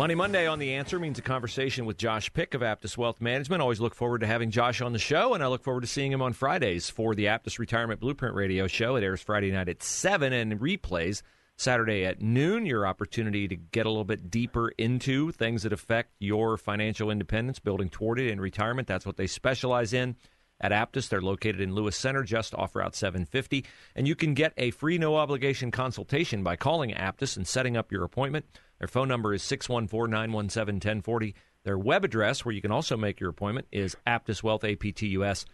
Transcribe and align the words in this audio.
Money 0.00 0.14
Monday 0.14 0.46
on 0.46 0.58
The 0.58 0.72
Answer 0.72 0.98
means 0.98 1.18
a 1.18 1.22
conversation 1.22 1.84
with 1.84 1.98
Josh 1.98 2.32
Pick 2.32 2.54
of 2.54 2.62
Aptus 2.62 2.96
Wealth 2.96 3.20
Management. 3.20 3.60
Always 3.60 3.82
look 3.82 3.94
forward 3.94 4.22
to 4.22 4.26
having 4.26 4.50
Josh 4.50 4.80
on 4.80 4.94
the 4.94 4.98
show, 4.98 5.34
and 5.34 5.44
I 5.44 5.46
look 5.48 5.62
forward 5.62 5.82
to 5.82 5.86
seeing 5.86 6.10
him 6.10 6.22
on 6.22 6.32
Fridays 6.32 6.88
for 6.88 7.14
the 7.14 7.26
Aptus 7.26 7.58
Retirement 7.58 8.00
Blueprint 8.00 8.34
Radio 8.34 8.66
Show. 8.66 8.96
It 8.96 9.04
airs 9.04 9.20
Friday 9.20 9.50
night 9.50 9.68
at 9.68 9.82
7 9.82 10.32
and 10.32 10.58
replays 10.58 11.20
Saturday 11.58 12.06
at 12.06 12.22
noon. 12.22 12.64
Your 12.64 12.86
opportunity 12.86 13.46
to 13.48 13.56
get 13.56 13.84
a 13.84 13.90
little 13.90 14.06
bit 14.06 14.30
deeper 14.30 14.70
into 14.78 15.32
things 15.32 15.64
that 15.64 15.72
affect 15.74 16.14
your 16.18 16.56
financial 16.56 17.10
independence, 17.10 17.58
building 17.58 17.90
toward 17.90 18.18
it 18.18 18.30
in 18.30 18.40
retirement. 18.40 18.88
That's 18.88 19.04
what 19.04 19.18
they 19.18 19.26
specialize 19.26 19.92
in 19.92 20.16
at 20.62 20.72
Aptus. 20.72 21.10
They're 21.10 21.20
located 21.20 21.60
in 21.60 21.74
Lewis 21.74 21.94
Center, 21.94 22.22
just 22.22 22.54
off 22.54 22.74
Route 22.74 22.94
750. 22.96 23.66
And 23.94 24.08
you 24.08 24.14
can 24.14 24.32
get 24.32 24.54
a 24.56 24.70
free, 24.70 24.96
no 24.96 25.16
obligation 25.16 25.70
consultation 25.70 26.42
by 26.42 26.56
calling 26.56 26.90
Aptus 26.90 27.36
and 27.36 27.46
setting 27.46 27.76
up 27.76 27.92
your 27.92 28.04
appointment. 28.04 28.46
Their 28.80 28.88
phone 28.88 29.08
number 29.08 29.32
is 29.32 29.42
614 29.42 30.10
917 30.10 30.74
1040. 30.76 31.34
Their 31.62 31.78
web 31.78 32.04
address, 32.04 32.44
where 32.44 32.54
you 32.54 32.62
can 32.62 32.72
also 32.72 32.96
make 32.96 33.20
your 33.20 33.30
appointment, 33.30 33.68
is 33.70 33.96
Aptus 34.06 34.42
Wealth, 34.42 34.64
A 34.64 34.74
P 34.74 34.90
T 34.90 35.06
U 35.08 35.24
S, 35.24 35.44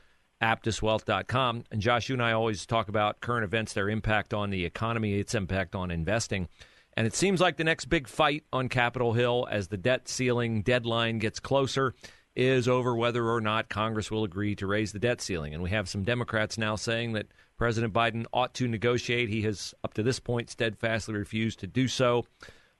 aptuswealth.com. 0.40 1.64
And 1.72 1.82
Josh, 1.82 2.08
you 2.08 2.14
and 2.14 2.22
I 2.22 2.32
always 2.32 2.64
talk 2.64 2.88
about 2.88 3.20
current 3.20 3.44
events, 3.44 3.72
their 3.72 3.90
impact 3.90 4.32
on 4.32 4.50
the 4.50 4.64
economy, 4.64 5.18
its 5.18 5.34
impact 5.34 5.74
on 5.74 5.90
investing. 5.90 6.48
And 6.96 7.06
it 7.06 7.14
seems 7.14 7.40
like 7.40 7.56
the 7.56 7.64
next 7.64 7.86
big 7.86 8.08
fight 8.08 8.44
on 8.52 8.68
Capitol 8.68 9.12
Hill 9.12 9.46
as 9.50 9.68
the 9.68 9.76
debt 9.76 10.08
ceiling 10.08 10.62
deadline 10.62 11.18
gets 11.18 11.40
closer 11.40 11.94
is 12.36 12.68
over 12.68 12.94
whether 12.94 13.28
or 13.28 13.40
not 13.40 13.68
Congress 13.68 14.10
will 14.10 14.22
agree 14.22 14.54
to 14.54 14.66
raise 14.66 14.92
the 14.92 14.98
debt 14.98 15.20
ceiling. 15.20 15.52
And 15.52 15.62
we 15.62 15.70
have 15.70 15.88
some 15.88 16.04
Democrats 16.04 16.56
now 16.56 16.76
saying 16.76 17.12
that 17.14 17.26
President 17.56 17.92
Biden 17.92 18.26
ought 18.32 18.54
to 18.54 18.68
negotiate. 18.68 19.30
He 19.30 19.42
has, 19.42 19.74
up 19.82 19.94
to 19.94 20.02
this 20.02 20.20
point, 20.20 20.50
steadfastly 20.50 21.14
refused 21.14 21.58
to 21.60 21.66
do 21.66 21.88
so. 21.88 22.24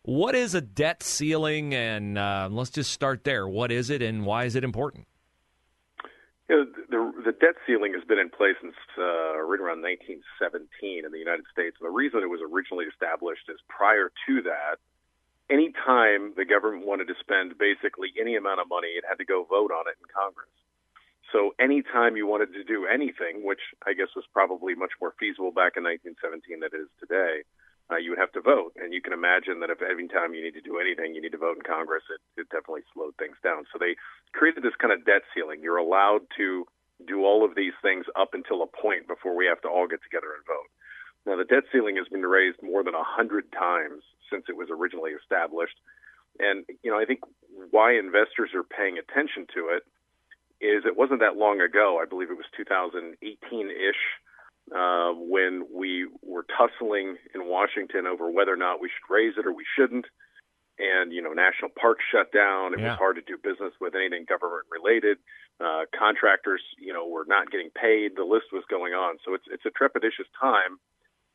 What 0.07 0.37
is 0.37 0.55
a 0.55 0.61
debt 0.61 1.03
ceiling? 1.03 1.75
And 1.75 2.17
uh, 2.17 2.49
let's 2.49 2.71
just 2.71 2.93
start 2.93 3.25
there. 3.25 3.49
What 3.49 3.73
is 3.73 3.91
it, 3.91 4.03
and 4.03 4.25
why 4.25 4.45
is 4.45 4.55
it 4.55 4.63
important? 4.63 5.09
You 6.49 6.63
know, 6.63 6.67
the, 6.87 7.33
the 7.33 7.33
debt 7.33 7.59
ceiling 7.67 7.91
has 7.99 8.07
been 8.07 8.23
in 8.23 8.31
place 8.31 8.55
since 8.63 8.79
uh, 8.95 9.43
right 9.43 9.59
around 9.59 9.83
1917 9.83 11.03
in 11.03 11.11
the 11.11 11.19
United 11.19 11.43
States. 11.51 11.75
And 11.83 11.91
the 11.91 11.93
reason 11.93 12.23
it 12.23 12.31
was 12.31 12.39
originally 12.39 12.87
established 12.87 13.51
is 13.51 13.59
prior 13.67 14.15
to 14.31 14.47
that, 14.47 14.79
any 15.51 15.75
time 15.75 16.39
the 16.39 16.47
government 16.47 16.87
wanted 16.87 17.11
to 17.11 17.19
spend 17.19 17.59
basically 17.59 18.15
any 18.15 18.39
amount 18.39 18.63
of 18.63 18.71
money, 18.71 18.95
it 18.95 19.03
had 19.03 19.19
to 19.19 19.27
go 19.27 19.43
vote 19.43 19.75
on 19.75 19.91
it 19.91 19.99
in 19.99 20.07
Congress. 20.07 20.55
So 21.35 21.51
anytime 21.59 22.15
you 22.15 22.31
wanted 22.31 22.55
to 22.55 22.63
do 22.63 22.87
anything, 22.87 23.43
which 23.43 23.75
I 23.83 23.99
guess 23.99 24.15
was 24.15 24.25
probably 24.31 24.79
much 24.79 24.95
more 25.03 25.19
feasible 25.19 25.51
back 25.51 25.75
in 25.75 25.83
1917 25.83 26.63
than 26.63 26.71
it 26.71 26.79
is 26.79 26.87
today, 27.03 27.43
uh, 27.91 27.97
you 27.97 28.11
would 28.11 28.19
have 28.19 28.33
to 28.33 28.41
vote. 28.41 28.73
And 28.77 28.93
you 28.93 29.01
can 29.01 29.13
imagine 29.13 29.61
that 29.61 29.71
if 29.71 29.83
every 29.83 30.09
time 30.09 30.35
you 30.35 30.43
need 30.43 30.55
to 30.55 30.61
do 30.61 30.79
anything, 30.79 31.15
you 31.15 31.23
need 31.23 31.33
to 31.33 31.39
vote 31.39 31.57
in 31.57 31.63
Congress, 31.63 32.03
it, 32.11 32.41
it 32.41 32.49
definitely 32.51 32.83
slowed 32.93 33.15
things 33.17 33.37
down. 33.43 33.65
So 33.73 33.79
they 33.79 33.95
created 34.33 34.63
this 34.63 34.77
kind 34.79 34.93
of 34.93 35.05
debt 35.05 35.23
ceiling. 35.35 35.61
You're 35.63 35.79
allowed 35.79 36.27
to 36.37 36.67
do 37.07 37.25
all 37.25 37.45
of 37.45 37.55
these 37.55 37.75
things 37.83 38.07
up 38.19 38.35
until 38.35 38.63
a 38.63 38.67
point 38.67 39.07
before 39.07 39.37
we 39.37 39.47
have 39.47 39.61
to 39.63 39.69
all 39.69 39.87
get 39.87 40.03
together 40.03 40.35
and 40.35 40.43
vote. 40.47 40.71
Now, 41.27 41.37
the 41.37 41.45
debt 41.45 41.65
ceiling 41.71 41.97
has 41.97 42.09
been 42.09 42.23
raised 42.23 42.63
more 42.63 42.83
than 42.83 42.95
a 42.95 43.03
hundred 43.03 43.51
times 43.53 44.03
since 44.31 44.45
it 44.49 44.57
was 44.57 44.69
originally 44.71 45.11
established. 45.11 45.77
And, 46.39 46.65
you 46.83 46.91
know, 46.91 46.99
I 46.99 47.05
think 47.05 47.21
why 47.71 47.99
investors 47.99 48.51
are 48.55 48.63
paying 48.63 48.99
attention 48.99 49.47
to 49.55 49.75
it 49.75 49.83
is 50.61 50.85
it 50.87 50.97
wasn't 50.97 51.21
that 51.21 51.37
long 51.37 51.61
ago. 51.61 52.01
I 52.03 52.07
believe 52.07 52.31
it 52.31 52.37
was 52.37 52.47
2018 52.57 53.19
ish 53.71 54.03
uh, 54.75 55.13
when 55.15 55.67
we 55.73 56.09
were 56.23 56.47
tussling 56.59 57.17
in 57.35 57.47
Washington 57.47 58.07
over 58.07 58.31
whether 58.31 58.53
or 58.53 58.57
not 58.57 58.81
we 58.81 58.89
should 58.89 59.13
raise 59.13 59.35
it 59.39 59.47
or 59.47 59.55
we 59.55 59.65
shouldn't. 59.79 60.07
And, 60.79 61.13
you 61.13 61.23
know, 61.23 61.33
national 61.33 61.71
parks 61.73 62.05
shut 62.13 62.33
down. 62.33 62.75
It 62.75 62.81
yeah. 62.81 62.91
was 62.91 62.99
hard 62.99 63.17
to 63.17 63.23
do 63.23 63.39
business 63.41 63.73
with 63.81 63.95
anything 63.95 64.27
government 64.29 64.69
related. 64.69 65.17
Uh, 65.57 65.89
contractors, 65.97 66.61
you 66.77 66.93
know, 66.93 67.09
were 67.09 67.25
not 67.27 67.51
getting 67.51 67.71
paid. 67.73 68.13
The 68.13 68.29
list 68.29 68.53
was 68.53 68.65
going 68.69 68.93
on. 68.93 69.17
So 69.25 69.33
it's, 69.33 69.49
it's 69.49 69.65
a 69.65 69.73
trepidatious 69.73 70.29
time 70.37 70.77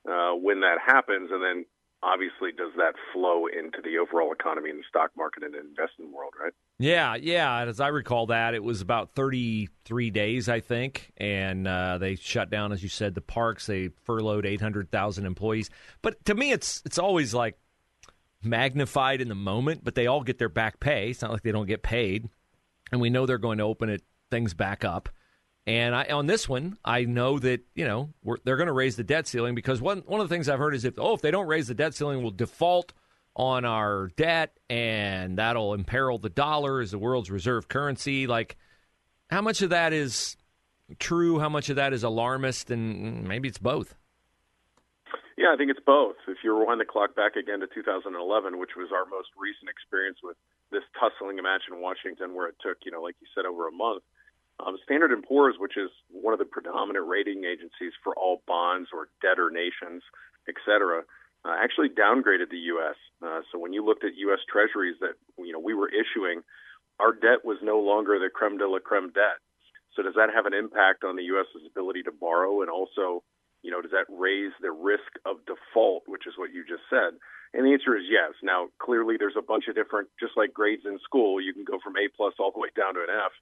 uh, 0.05 0.37
when 0.37 0.61
that 0.61 0.77
happens. 0.77 1.31
And 1.33 1.41
then 1.41 1.65
obviously 2.03 2.51
does 2.51 2.73
that 2.77 2.93
flow 3.13 3.45
into 3.47 3.81
the 3.81 3.97
overall 3.97 4.33
economy 4.33 4.69
and 4.69 4.79
the 4.79 4.89
stock 4.89 5.09
market 5.17 5.41
and 5.41 5.55
investment 5.55 6.13
world, 6.13 6.33
right? 6.37 6.53
Yeah, 6.81 7.15
yeah. 7.15 7.65
As 7.67 7.79
I 7.79 7.89
recall 7.89 8.27
that, 8.27 8.55
it 8.55 8.63
was 8.63 8.81
about 8.81 9.11
33 9.11 10.09
days, 10.09 10.49
I 10.49 10.61
think, 10.61 11.11
and 11.15 11.67
uh, 11.67 11.99
they 11.99 12.15
shut 12.15 12.49
down, 12.49 12.71
as 12.71 12.81
you 12.81 12.89
said, 12.89 13.13
the 13.13 13.21
parks. 13.21 13.67
They 13.67 13.89
furloughed 14.03 14.47
800,000 14.47 15.25
employees. 15.27 15.69
But 16.01 16.25
to 16.25 16.33
me, 16.33 16.51
it's 16.51 16.81
it's 16.83 16.97
always 16.97 17.35
like 17.35 17.55
magnified 18.41 19.21
in 19.21 19.29
the 19.29 19.35
moment, 19.35 19.83
but 19.83 19.93
they 19.93 20.07
all 20.07 20.23
get 20.23 20.39
their 20.39 20.49
back 20.49 20.79
pay. 20.79 21.11
It's 21.11 21.21
not 21.21 21.31
like 21.31 21.43
they 21.43 21.51
don't 21.51 21.67
get 21.67 21.83
paid, 21.83 22.27
and 22.91 22.99
we 22.99 23.11
know 23.11 23.27
they're 23.27 23.37
going 23.37 23.59
to 23.59 23.63
open 23.65 23.89
it 23.89 24.01
things 24.31 24.55
back 24.55 24.83
up. 24.83 25.09
And 25.67 25.93
I, 25.93 26.05
on 26.05 26.25
this 26.25 26.49
one, 26.49 26.77
I 26.83 27.03
know 27.03 27.37
that 27.37 27.61
you 27.75 27.85
know 27.85 28.09
they're 28.43 28.57
going 28.57 28.65
to 28.65 28.73
raise 28.73 28.95
the 28.95 29.03
debt 29.03 29.27
ceiling 29.27 29.53
because 29.53 29.79
one 29.81 29.99
one 30.07 30.19
of 30.19 30.27
the 30.27 30.33
things 30.33 30.49
I've 30.49 30.57
heard 30.57 30.73
is 30.73 30.83
if 30.83 30.95
oh 30.97 31.13
if 31.13 31.21
they 31.21 31.29
don't 31.29 31.47
raise 31.47 31.67
the 31.67 31.75
debt 31.75 31.93
ceiling, 31.93 32.23
we'll 32.23 32.31
default 32.31 32.93
on 33.35 33.65
our 33.65 34.09
debt, 34.17 34.57
and 34.69 35.37
that'll 35.37 35.73
imperil 35.73 36.17
the 36.17 36.29
dollar 36.29 36.81
as 36.81 36.91
the 36.91 36.99
world's 36.99 37.31
reserve 37.31 37.67
currency. 37.67 38.27
Like, 38.27 38.57
how 39.29 39.41
much 39.41 39.61
of 39.61 39.69
that 39.69 39.93
is 39.93 40.35
true? 40.99 41.39
How 41.39 41.49
much 41.49 41.69
of 41.69 41.77
that 41.77 41.93
is 41.93 42.03
alarmist? 42.03 42.71
And 42.71 43.27
maybe 43.27 43.47
it's 43.47 43.57
both. 43.57 43.95
Yeah, 45.37 45.53
I 45.53 45.57
think 45.57 45.71
it's 45.71 45.79
both. 45.85 46.17
If 46.27 46.37
you 46.43 46.57
rewind 46.57 46.81
the 46.81 46.85
clock 46.85 47.15
back 47.15 47.35
again 47.35 47.61
to 47.61 47.67
2011, 47.67 48.59
which 48.59 48.75
was 48.75 48.89
our 48.93 49.05
most 49.05 49.29
recent 49.39 49.69
experience 49.69 50.19
with 50.21 50.37
this 50.71 50.83
tussling 50.99 51.37
match 51.41 51.63
in 51.71 51.81
Washington, 51.81 52.35
where 52.35 52.47
it 52.47 52.55
took, 52.61 52.77
you 52.85 52.91
know, 52.91 53.01
like 53.01 53.15
you 53.21 53.27
said, 53.33 53.45
over 53.45 53.67
a 53.67 53.71
month 53.71 54.03
um, 54.65 54.77
Standard 54.83 55.11
& 55.23 55.27
Poor's, 55.27 55.55
which 55.57 55.77
is 55.77 55.89
one 56.09 56.33
of 56.33 56.39
the 56.39 56.45
predominant 56.45 57.07
rating 57.07 57.43
agencies 57.45 57.93
for 58.03 58.13
all 58.15 58.41
bonds 58.47 58.89
or 58.93 59.09
debtor 59.21 59.49
nations, 59.49 60.03
et 60.47 60.55
cetera, 60.65 61.03
uh, 61.45 61.55
actually 61.57 61.89
downgraded 61.89 62.49
the 62.49 62.69
U.S. 62.77 62.95
Uh, 63.21 63.41
so 63.51 63.59
when 63.59 63.73
you 63.73 63.85
looked 63.85 64.03
at 64.03 64.15
U.S. 64.29 64.39
Treasuries 64.51 64.95
that 65.01 65.15
you 65.37 65.51
know 65.51 65.59
we 65.59 65.73
were 65.73 65.89
issuing, 65.89 66.41
our 66.99 67.13
debt 67.13 67.43
was 67.43 67.57
no 67.61 67.79
longer 67.79 68.19
the 68.19 68.29
creme 68.29 68.57
de 68.57 68.67
la 68.67 68.79
creme 68.79 69.11
debt. 69.11 69.41
So 69.95 70.03
does 70.03 70.15
that 70.15 70.29
have 70.33 70.45
an 70.45 70.53
impact 70.53 71.03
on 71.03 71.15
the 71.15 71.23
U.S.'s 71.35 71.67
ability 71.67 72.03
to 72.03 72.11
borrow, 72.11 72.61
and 72.61 72.69
also, 72.69 73.23
you 73.61 73.71
know, 73.71 73.81
does 73.81 73.91
that 73.91 74.07
raise 74.07 74.53
the 74.61 74.71
risk 74.71 75.11
of 75.25 75.43
default, 75.45 76.03
which 76.07 76.27
is 76.27 76.33
what 76.37 76.53
you 76.53 76.63
just 76.63 76.83
said? 76.89 77.17
And 77.53 77.67
the 77.67 77.73
answer 77.73 77.97
is 77.97 78.07
yes. 78.07 78.31
Now, 78.41 78.71
clearly, 78.79 79.17
there's 79.19 79.35
a 79.35 79.43
bunch 79.43 79.67
of 79.67 79.75
different, 79.75 80.07
just 80.21 80.37
like 80.37 80.53
grades 80.53 80.87
in 80.87 80.97
school, 81.03 81.41
you 81.41 81.51
can 81.51 81.67
go 81.67 81.79
from 81.83 81.97
A 81.99 82.07
plus 82.15 82.33
all 82.39 82.55
the 82.55 82.63
way 82.63 82.71
down 82.77 82.95
to 82.95 83.03
an 83.03 83.11
F 83.11 83.35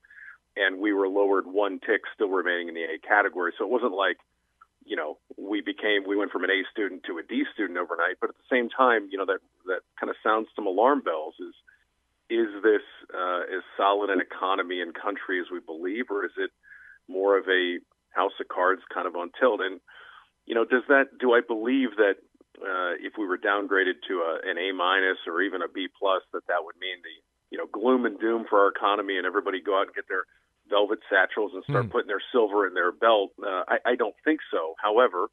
and 0.55 0.79
we 0.79 0.93
were 0.93 1.07
lowered 1.07 1.45
one 1.45 1.79
tick, 1.79 2.01
still 2.13 2.29
remaining 2.29 2.69
in 2.69 2.75
the 2.75 2.83
A 2.83 2.99
category. 2.99 3.53
So 3.57 3.65
it 3.65 3.71
wasn't 3.71 3.93
like, 3.93 4.17
you 4.89 4.95
know, 4.95 5.19
we 5.37 5.61
became 5.61 6.01
we 6.07 6.17
went 6.17 6.31
from 6.31 6.43
an 6.43 6.49
A 6.49 6.65
student 6.73 7.03
to 7.05 7.19
a 7.19 7.23
D 7.23 7.45
student 7.53 7.77
overnight. 7.77 8.17
But 8.19 8.31
at 8.31 8.37
the 8.41 8.49
same 8.49 8.69
time, 8.73 9.07
you 9.11 9.19
know, 9.19 9.25
that 9.29 9.37
that 9.69 9.85
kind 10.01 10.09
of 10.09 10.17
sounds 10.25 10.47
some 10.55 10.65
alarm 10.65 11.01
bells. 11.05 11.35
Is 11.39 11.53
is 12.29 12.49
this 12.65 12.81
uh, 13.13 13.45
as 13.45 13.61
solid 13.77 14.09
an 14.09 14.19
economy 14.19 14.81
and 14.81 14.93
country 14.97 15.39
as 15.39 15.45
we 15.53 15.61
believe, 15.61 16.09
or 16.09 16.25
is 16.25 16.33
it 16.37 16.49
more 17.07 17.37
of 17.37 17.45
a 17.45 17.77
house 18.17 18.33
of 18.41 18.47
cards 18.49 18.81
kind 18.91 19.05
of 19.05 19.15
on 19.15 19.29
tilt? 19.39 19.61
And 19.61 19.79
you 20.49 20.55
know, 20.55 20.65
does 20.65 20.83
that 20.89 21.13
do 21.21 21.37
I 21.37 21.41
believe 21.45 21.93
that 22.01 22.17
uh, 22.57 22.97
if 22.97 23.13
we 23.13 23.29
were 23.29 23.37
downgraded 23.37 24.01
to 24.09 24.25
a, 24.25 24.41
an 24.49 24.57
A 24.57 24.73
minus 24.73 25.21
or 25.29 25.43
even 25.43 25.61
a 25.61 25.69
B 25.69 25.87
plus, 26.01 26.25
that 26.33 26.49
that 26.49 26.65
would 26.65 26.81
mean 26.81 26.97
the 27.05 27.15
you 27.53 27.61
know 27.61 27.69
gloom 27.69 28.09
and 28.09 28.19
doom 28.19 28.45
for 28.49 28.57
our 28.65 28.73
economy 28.73 29.17
and 29.17 29.27
everybody 29.29 29.61
go 29.61 29.77
out 29.77 29.85
and 29.85 29.93
get 29.93 30.09
their 30.09 30.25
velvet 30.69 30.99
satchels 31.09 31.51
and 31.53 31.63
start 31.63 31.87
mm. 31.87 31.91
putting 31.91 32.07
their 32.07 32.21
silver 32.31 32.67
in 32.67 32.73
their 32.73 32.91
belt. 32.91 33.31
Uh, 33.41 33.63
I, 33.67 33.77
I 33.85 33.95
don't 33.95 34.15
think 34.23 34.39
so. 34.51 34.75
However, 34.81 35.29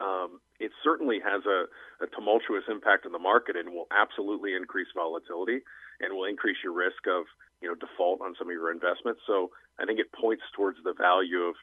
um, 0.00 0.40
it 0.60 0.70
certainly 0.82 1.18
has 1.20 1.42
a, 1.46 1.66
a 2.02 2.06
tumultuous 2.14 2.64
impact 2.70 3.06
on 3.06 3.12
the 3.12 3.18
market 3.18 3.56
and 3.56 3.70
will 3.70 3.88
absolutely 3.90 4.54
increase 4.54 4.88
volatility 4.94 5.60
and 6.00 6.14
will 6.14 6.24
increase 6.24 6.56
your 6.62 6.72
risk 6.72 7.06
of 7.08 7.24
you 7.60 7.68
know 7.68 7.74
default 7.74 8.20
on 8.20 8.34
some 8.38 8.48
of 8.48 8.52
your 8.52 8.70
investments. 8.70 9.20
So 9.26 9.50
I 9.78 9.84
think 9.84 9.98
it 9.98 10.12
points 10.12 10.44
towards 10.54 10.78
the 10.84 10.94
value 10.94 11.42
of 11.50 11.54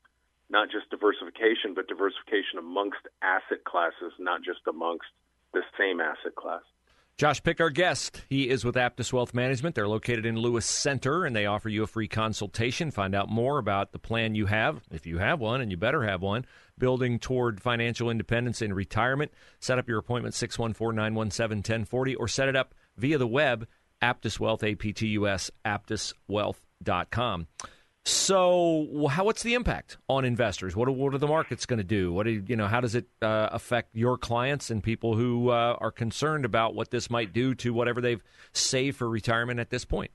not 0.50 0.70
just 0.70 0.90
diversification, 0.90 1.74
but 1.74 1.88
diversification 1.88 2.60
amongst 2.60 3.02
asset 3.22 3.64
classes, 3.64 4.14
not 4.20 4.44
just 4.44 4.62
amongst 4.68 5.08
the 5.54 5.64
same 5.80 6.00
asset 6.00 6.36
class. 6.36 6.62
Josh 7.18 7.42
Pick, 7.42 7.62
our 7.62 7.70
guest. 7.70 8.24
He 8.28 8.50
is 8.50 8.66
with 8.66 8.76
Aptus 8.76 9.14
Wealth 9.14 9.34
Management. 9.34 9.74
They're 9.74 9.88
located 9.88 10.26
in 10.26 10.36
Lewis 10.36 10.66
Center, 10.66 11.24
and 11.24 11.34
they 11.34 11.46
offer 11.46 11.70
you 11.70 11.82
a 11.82 11.88
free 11.88 12.10
consultation. 12.10 12.92
Find 12.92 13.16
out 13.16 13.30
more 13.30 13.58
about 13.58 13.94
the 13.94 14.00
plan 14.00 14.36
you 14.36 14.48
have, 14.48 14.82
if 14.92 15.06
you 15.06 15.18
have 15.20 15.40
one, 15.40 15.62
and 15.62 15.72
you 15.72 15.78
better 15.78 16.04
have 16.04 16.22
one, 16.22 16.46
building 16.78 17.18
toward 17.18 17.62
financial 17.62 18.10
independence 18.10 18.62
in 18.62 18.74
retirement. 18.74 19.32
Set 19.62 19.80
up 19.80 19.88
your 19.88 20.00
appointment 20.00 20.36
614 20.36 20.94
917 20.94 21.60
1040 21.60 22.16
or 22.16 22.28
set 22.28 22.50
it 22.50 22.56
up 22.58 22.76
via 22.98 23.18
the 23.18 23.26
web, 23.26 23.66
Aptus 24.02 24.38
Wealth, 24.38 24.62
A 24.62 24.76
P 24.76 24.92
T 24.92 25.08
U 25.08 25.26
S, 25.26 25.50
aptuswealth.com. 25.64 27.48
So, 28.08 29.08
how 29.10 29.24
what's 29.24 29.42
the 29.42 29.56
impact 29.56 29.98
on 30.08 30.26
investors? 30.26 30.76
What 30.76 30.88
are, 30.88 30.92
what 30.92 31.16
are 31.16 31.18
the 31.18 31.28
markets 31.28 31.66
going 31.66 31.80
to 31.80 31.84
do? 31.84 32.14
What 32.14 32.28
do, 32.28 32.44
you 32.46 32.56
know? 32.56 32.68
How 32.68 32.80
does 32.80 32.94
it 32.94 33.08
uh, 33.20 33.50
affect 33.52 33.96
your 33.96 34.16
clients 34.16 34.70
and 34.70 34.84
people 34.84 35.16
who 35.16 35.50
uh, 35.50 35.76
are 35.82 35.90
concerned 35.90 36.46
about 36.46 36.76
what 36.76 36.92
this 36.92 37.10
might 37.10 37.34
do 37.34 37.56
to 37.56 37.74
whatever 37.74 38.02
they've 38.02 38.22
saved 38.54 38.98
for 38.98 39.10
retirement 39.10 39.60
at 39.60 39.72
this 39.72 39.86
point? 39.86 40.12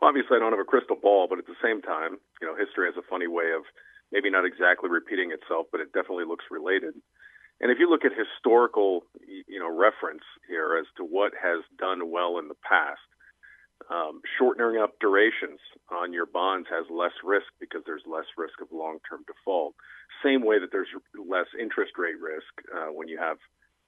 Well, 0.00 0.08
obviously, 0.08 0.38
I 0.38 0.40
don't 0.40 0.52
have 0.52 0.60
a 0.60 0.64
crystal 0.64 0.96
ball, 0.96 1.26
but 1.28 1.38
at 1.38 1.46
the 1.46 1.56
same 1.62 1.82
time, 1.82 2.16
you 2.40 2.48
know, 2.48 2.56
history 2.56 2.88
has 2.88 2.96
a 2.96 3.06
funny 3.10 3.28
way 3.28 3.52
of 3.54 3.64
maybe 4.10 4.30
not 4.30 4.46
exactly 4.46 4.88
repeating 4.88 5.32
itself, 5.32 5.66
but 5.70 5.82
it 5.82 5.92
definitely 5.92 6.24
looks 6.24 6.46
related. 6.50 6.94
And 7.60 7.70
if 7.70 7.78
you 7.78 7.90
look 7.90 8.06
at 8.06 8.12
historical, 8.16 9.04
you 9.26 9.58
know, 9.58 9.68
reference 9.68 10.24
here 10.48 10.78
as 10.80 10.86
to 10.96 11.04
what 11.04 11.32
has 11.36 11.60
done 11.78 12.10
well 12.10 12.38
in 12.38 12.48
the 12.48 12.56
past, 12.66 13.04
um, 13.90 14.20
shortening 14.38 14.80
up 14.80 14.98
durations 15.00 15.60
on 15.90 16.12
your 16.12 16.26
bonds 16.26 16.68
has 16.70 16.86
less 16.90 17.12
risk 17.22 17.46
because 17.60 17.82
there's 17.84 18.02
less 18.06 18.24
risk 18.36 18.60
of 18.60 18.68
long-term 18.72 19.24
default. 19.26 19.74
Same 20.22 20.44
way 20.44 20.58
that 20.58 20.72
there's 20.72 20.88
less 21.14 21.46
interest 21.60 21.92
rate 21.98 22.18
risk 22.20 22.48
uh, 22.74 22.88
when 22.92 23.08
you 23.08 23.18
have 23.18 23.36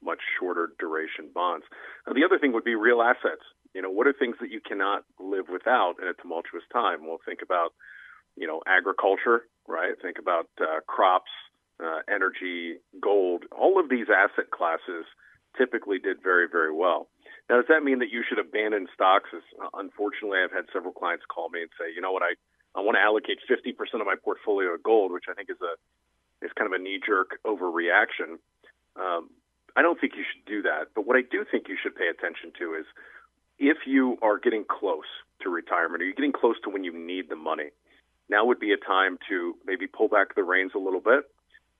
much 0.02 0.20
shorter 0.38 0.72
duration 0.78 1.30
bonds. 1.32 1.64
Now, 2.06 2.12
the 2.12 2.24
other 2.24 2.38
thing 2.38 2.52
would 2.52 2.64
be 2.64 2.74
real 2.74 3.00
assets. 3.00 3.42
You 3.74 3.82
know, 3.82 3.90
what 3.90 4.06
are 4.06 4.12
things 4.12 4.36
that 4.40 4.50
you 4.50 4.60
cannot 4.60 5.04
live 5.18 5.46
without 5.50 5.94
in 6.00 6.08
a 6.08 6.14
tumultuous 6.14 6.64
time? 6.72 7.06
Well, 7.06 7.18
think 7.24 7.40
about, 7.42 7.72
you 8.36 8.46
know, 8.46 8.60
agriculture, 8.66 9.48
right? 9.66 9.94
Think 10.00 10.18
about 10.18 10.48
uh, 10.60 10.80
crops, 10.86 11.30
uh, 11.82 12.00
energy, 12.08 12.76
gold. 13.00 13.44
All 13.52 13.80
of 13.80 13.88
these 13.88 14.06
asset 14.12 14.50
classes 14.50 15.04
typically 15.56 15.98
did 15.98 16.22
very, 16.22 16.46
very 16.50 16.72
well. 16.72 17.08
Now, 17.48 17.56
does 17.56 17.70
that 17.70 17.84
mean 17.84 18.00
that 18.00 18.10
you 18.10 18.24
should 18.26 18.38
abandon 18.38 18.88
stocks? 18.92 19.30
As, 19.34 19.42
uh, 19.62 19.70
unfortunately, 19.74 20.38
I've 20.42 20.52
had 20.52 20.66
several 20.72 20.92
clients 20.92 21.24
call 21.30 21.48
me 21.48 21.62
and 21.62 21.70
say, 21.78 21.94
you 21.94 22.00
know 22.00 22.10
what, 22.10 22.22
I, 22.22 22.34
I 22.74 22.82
want 22.82 22.96
to 22.96 23.02
allocate 23.02 23.38
50% 23.46 23.70
of 24.00 24.06
my 24.06 24.16
portfolio 24.18 24.74
to 24.74 24.82
gold, 24.82 25.12
which 25.12 25.30
I 25.30 25.34
think 25.34 25.50
is 25.50 25.60
a 25.62 25.78
is 26.44 26.50
kind 26.52 26.72
of 26.72 26.78
a 26.78 26.82
knee 26.82 27.00
jerk 27.00 27.40
overreaction. 27.46 28.36
Um, 28.96 29.30
I 29.74 29.82
don't 29.82 30.00
think 30.00 30.14
you 30.16 30.24
should 30.24 30.44
do 30.44 30.62
that. 30.62 30.88
But 30.94 31.06
what 31.06 31.16
I 31.16 31.22
do 31.22 31.44
think 31.50 31.68
you 31.68 31.76
should 31.82 31.96
pay 31.96 32.08
attention 32.08 32.52
to 32.58 32.74
is 32.74 32.84
if 33.58 33.78
you 33.86 34.18
are 34.20 34.38
getting 34.38 34.64
close 34.68 35.08
to 35.42 35.48
retirement 35.48 36.02
or 36.02 36.04
you're 36.04 36.14
getting 36.14 36.32
close 36.32 36.56
to 36.64 36.70
when 36.70 36.84
you 36.84 36.92
need 36.92 37.28
the 37.28 37.36
money, 37.36 37.70
now 38.28 38.44
would 38.44 38.60
be 38.60 38.72
a 38.72 38.76
time 38.76 39.18
to 39.28 39.54
maybe 39.64 39.86
pull 39.86 40.08
back 40.08 40.34
the 40.34 40.42
reins 40.42 40.72
a 40.74 40.78
little 40.78 41.00
bit 41.00 41.24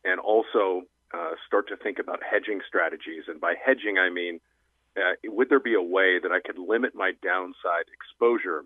and 0.05 0.21
also 0.21 0.83
uh, 1.13 1.33
start 1.47 1.69
to 1.69 1.77
think 1.77 1.99
about 1.99 2.21
hedging 2.23 2.61
strategies. 2.67 3.25
And 3.29 3.41
by 3.41 3.55
hedging, 3.63 3.99
I 3.99 4.11
mean 4.11 4.41
uh, 4.97 5.15
would 5.25 5.49
there 5.49 5.61
be 5.61 5.75
a 5.75 5.83
way 5.83 6.19
that 6.23 6.33
I 6.33 6.41
could 6.41 6.59
limit 6.59 6.95
my 6.95 7.13
downside 7.23 7.89
exposure 7.93 8.65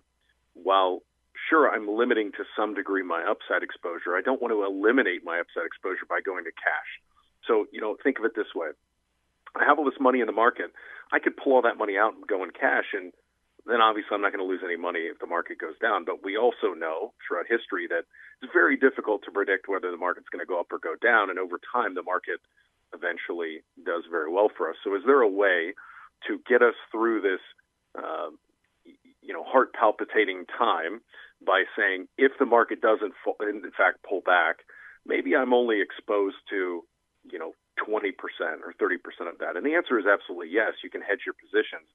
while 0.53 1.01
sure 1.49 1.69
I'm 1.69 1.87
limiting 1.87 2.31
to 2.33 2.43
some 2.55 2.73
degree 2.73 3.03
my 3.03 3.23
upside 3.23 3.63
exposure? 3.63 4.15
I 4.15 4.21
don't 4.21 4.41
want 4.41 4.53
to 4.53 4.63
eliminate 4.63 5.23
my 5.23 5.39
upside 5.39 5.65
exposure 5.65 6.05
by 6.07 6.21
going 6.23 6.45
to 6.45 6.51
cash. 6.51 6.91
So, 7.47 7.65
you 7.71 7.81
know, 7.81 7.97
think 8.01 8.19
of 8.19 8.25
it 8.25 8.35
this 8.35 8.53
way. 8.55 8.69
I 9.55 9.65
have 9.65 9.79
all 9.79 9.85
this 9.85 9.99
money 9.99 10.21
in 10.21 10.27
the 10.27 10.33
market. 10.35 10.71
I 11.11 11.19
could 11.19 11.35
pull 11.35 11.53
all 11.53 11.61
that 11.63 11.77
money 11.77 11.97
out 11.97 12.15
and 12.15 12.25
go 12.25 12.43
in 12.43 12.51
cash 12.51 12.93
and 12.93 13.11
then 13.65 13.81
obviously 13.81 14.15
I'm 14.15 14.21
not 14.21 14.33
going 14.33 14.43
to 14.43 14.49
lose 14.49 14.65
any 14.65 14.77
money 14.77 15.05
if 15.05 15.19
the 15.19 15.29
market 15.29 15.59
goes 15.59 15.77
down. 15.79 16.05
But 16.05 16.23
we 16.23 16.37
also 16.37 16.73
know 16.73 17.13
throughout 17.21 17.45
history 17.45 17.85
that 17.89 18.09
it's 18.41 18.53
very 18.53 18.75
difficult 18.75 19.21
to 19.25 19.31
predict 19.31 19.69
whether 19.69 19.91
the 19.91 20.01
market's 20.01 20.29
going 20.29 20.41
to 20.41 20.49
go 20.49 20.59
up 20.59 20.71
or 20.71 20.79
go 20.79 20.95
down. 20.97 21.29
And 21.29 21.37
over 21.37 21.59
time, 21.61 21.93
the 21.93 22.01
market 22.01 22.41
eventually 22.93 23.61
does 23.85 24.03
very 24.09 24.31
well 24.31 24.49
for 24.49 24.69
us. 24.69 24.77
So 24.83 24.95
is 24.95 25.03
there 25.05 25.21
a 25.21 25.29
way 25.29 25.73
to 26.27 26.39
get 26.47 26.61
us 26.61 26.75
through 26.91 27.21
this, 27.21 27.41
uh, 27.97 28.29
you 29.21 29.33
know, 29.33 29.43
heart 29.43 29.73
palpitating 29.73 30.45
time 30.57 31.01
by 31.45 31.63
saying 31.77 32.07
if 32.17 32.31
the 32.39 32.45
market 32.45 32.81
doesn't, 32.81 33.13
in 33.41 33.71
fact, 33.77 34.03
pull 34.07 34.21
back, 34.21 34.57
maybe 35.05 35.35
I'm 35.35 35.53
only 35.53 35.81
exposed 35.81 36.37
to, 36.49 36.83
you 37.31 37.39
know, 37.39 37.53
20% 37.79 38.13
or 38.63 38.73
30% 38.77 38.97
of 39.29 39.39
that. 39.39 39.55
And 39.55 39.65
the 39.65 39.75
answer 39.75 39.97
is 39.97 40.05
absolutely 40.05 40.49
yes. 40.51 40.73
You 40.83 40.89
can 40.89 41.01
hedge 41.01 41.21
your 41.25 41.35
positions. 41.35 41.87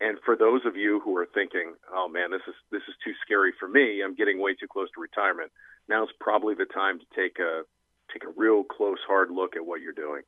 And 0.00 0.18
for 0.24 0.36
those 0.36 0.62
of 0.64 0.76
you 0.76 1.00
who 1.00 1.16
are 1.16 1.26
thinking, 1.26 1.74
"Oh 1.92 2.08
man, 2.08 2.30
this 2.30 2.42
is 2.46 2.54
this 2.70 2.82
is 2.86 2.94
too 3.02 3.14
scary 3.22 3.52
for 3.58 3.66
me. 3.66 4.00
I'm 4.00 4.14
getting 4.14 4.38
way 4.38 4.54
too 4.54 4.68
close 4.68 4.88
to 4.92 5.00
retirement." 5.00 5.50
Now's 5.88 6.12
probably 6.20 6.54
the 6.54 6.66
time 6.66 7.00
to 7.00 7.06
take 7.16 7.38
a 7.40 7.64
take 8.12 8.24
a 8.24 8.32
real 8.36 8.62
close 8.62 8.98
hard 9.06 9.30
look 9.30 9.56
at 9.56 9.66
what 9.66 9.80
you're 9.80 9.92
doing. 9.92 10.22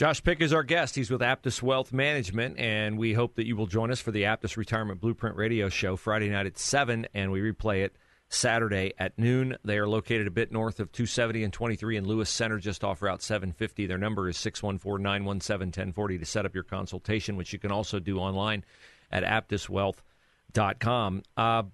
Josh 0.00 0.24
Pick 0.24 0.40
is 0.40 0.54
our 0.54 0.62
guest. 0.62 0.94
He's 0.94 1.10
with 1.10 1.20
Aptus 1.20 1.60
Wealth 1.60 1.92
Management, 1.92 2.58
and 2.58 2.96
we 2.96 3.12
hope 3.12 3.34
that 3.34 3.46
you 3.46 3.54
will 3.54 3.66
join 3.66 3.90
us 3.90 4.00
for 4.00 4.12
the 4.12 4.22
Aptus 4.22 4.56
Retirement 4.56 4.98
Blueprint 4.98 5.36
Radio 5.36 5.68
Show 5.68 5.96
Friday 5.96 6.30
night 6.30 6.46
at 6.46 6.56
7, 6.56 7.06
and 7.12 7.30
we 7.30 7.42
replay 7.42 7.84
it 7.84 7.94
Saturday 8.30 8.94
at 8.98 9.18
noon. 9.18 9.58
They 9.62 9.76
are 9.76 9.86
located 9.86 10.26
a 10.26 10.30
bit 10.30 10.52
north 10.52 10.80
of 10.80 10.90
270 10.90 11.44
and 11.44 11.52
23 11.52 11.98
in 11.98 12.06
Lewis 12.06 12.30
Center, 12.30 12.56
just 12.56 12.82
off 12.82 13.02
Route 13.02 13.20
750. 13.20 13.84
Their 13.84 13.98
number 13.98 14.26
is 14.30 14.38
614 14.38 15.02
917 15.02 15.68
1040 15.68 16.16
to 16.16 16.24
set 16.24 16.46
up 16.46 16.54
your 16.54 16.64
consultation, 16.64 17.36
which 17.36 17.52
you 17.52 17.58
can 17.58 17.70
also 17.70 17.98
do 17.98 18.16
online 18.16 18.64
at 19.12 19.22
aptuswealth.com. 19.22 21.22
Uh, 21.36 21.64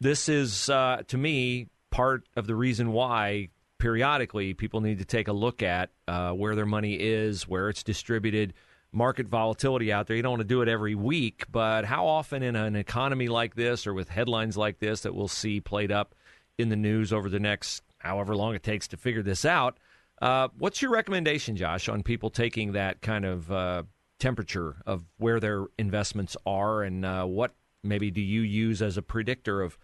this 0.00 0.30
is, 0.30 0.70
uh, 0.70 1.02
to 1.08 1.18
me, 1.18 1.68
part 1.90 2.24
of 2.34 2.46
the 2.46 2.54
reason 2.54 2.92
why 2.92 3.50
periodically 3.78 4.54
people 4.54 4.80
need 4.80 4.98
to 4.98 5.04
take 5.04 5.28
a 5.28 5.32
look 5.32 5.62
at 5.62 5.90
uh, 6.08 6.32
where 6.32 6.54
their 6.54 6.66
money 6.66 6.94
is, 6.94 7.48
where 7.48 7.68
it's 7.68 7.82
distributed, 7.82 8.54
market 8.92 9.26
volatility 9.26 9.92
out 9.92 10.06
there. 10.06 10.16
You 10.16 10.22
don't 10.22 10.32
want 10.32 10.40
to 10.42 10.48
do 10.48 10.62
it 10.62 10.68
every 10.68 10.94
week, 10.94 11.44
but 11.50 11.84
how 11.84 12.06
often 12.06 12.42
in 12.42 12.56
an 12.56 12.76
economy 12.76 13.28
like 13.28 13.54
this 13.54 13.86
or 13.86 13.94
with 13.94 14.08
headlines 14.08 14.56
like 14.56 14.78
this 14.78 15.02
that 15.02 15.14
we'll 15.14 15.28
see 15.28 15.60
played 15.60 15.92
up 15.92 16.14
in 16.58 16.68
the 16.68 16.76
news 16.76 17.12
over 17.12 17.28
the 17.28 17.40
next 17.40 17.82
however 17.98 18.36
long 18.36 18.54
it 18.54 18.62
takes 18.62 18.88
to 18.88 18.96
figure 18.96 19.22
this 19.22 19.44
out? 19.44 19.78
Uh, 20.22 20.48
what's 20.56 20.80
your 20.80 20.92
recommendation, 20.92 21.56
Josh, 21.56 21.88
on 21.88 22.02
people 22.02 22.30
taking 22.30 22.72
that 22.72 23.02
kind 23.02 23.24
of 23.24 23.50
uh, 23.50 23.82
temperature 24.20 24.76
of 24.86 25.04
where 25.18 25.40
their 25.40 25.66
investments 25.78 26.36
are 26.46 26.82
and 26.82 27.04
uh, 27.04 27.24
what 27.24 27.54
maybe 27.82 28.10
do 28.10 28.20
you 28.20 28.40
use 28.40 28.80
as 28.80 28.96
a 28.96 29.02
predictor 29.02 29.60
of 29.60 29.76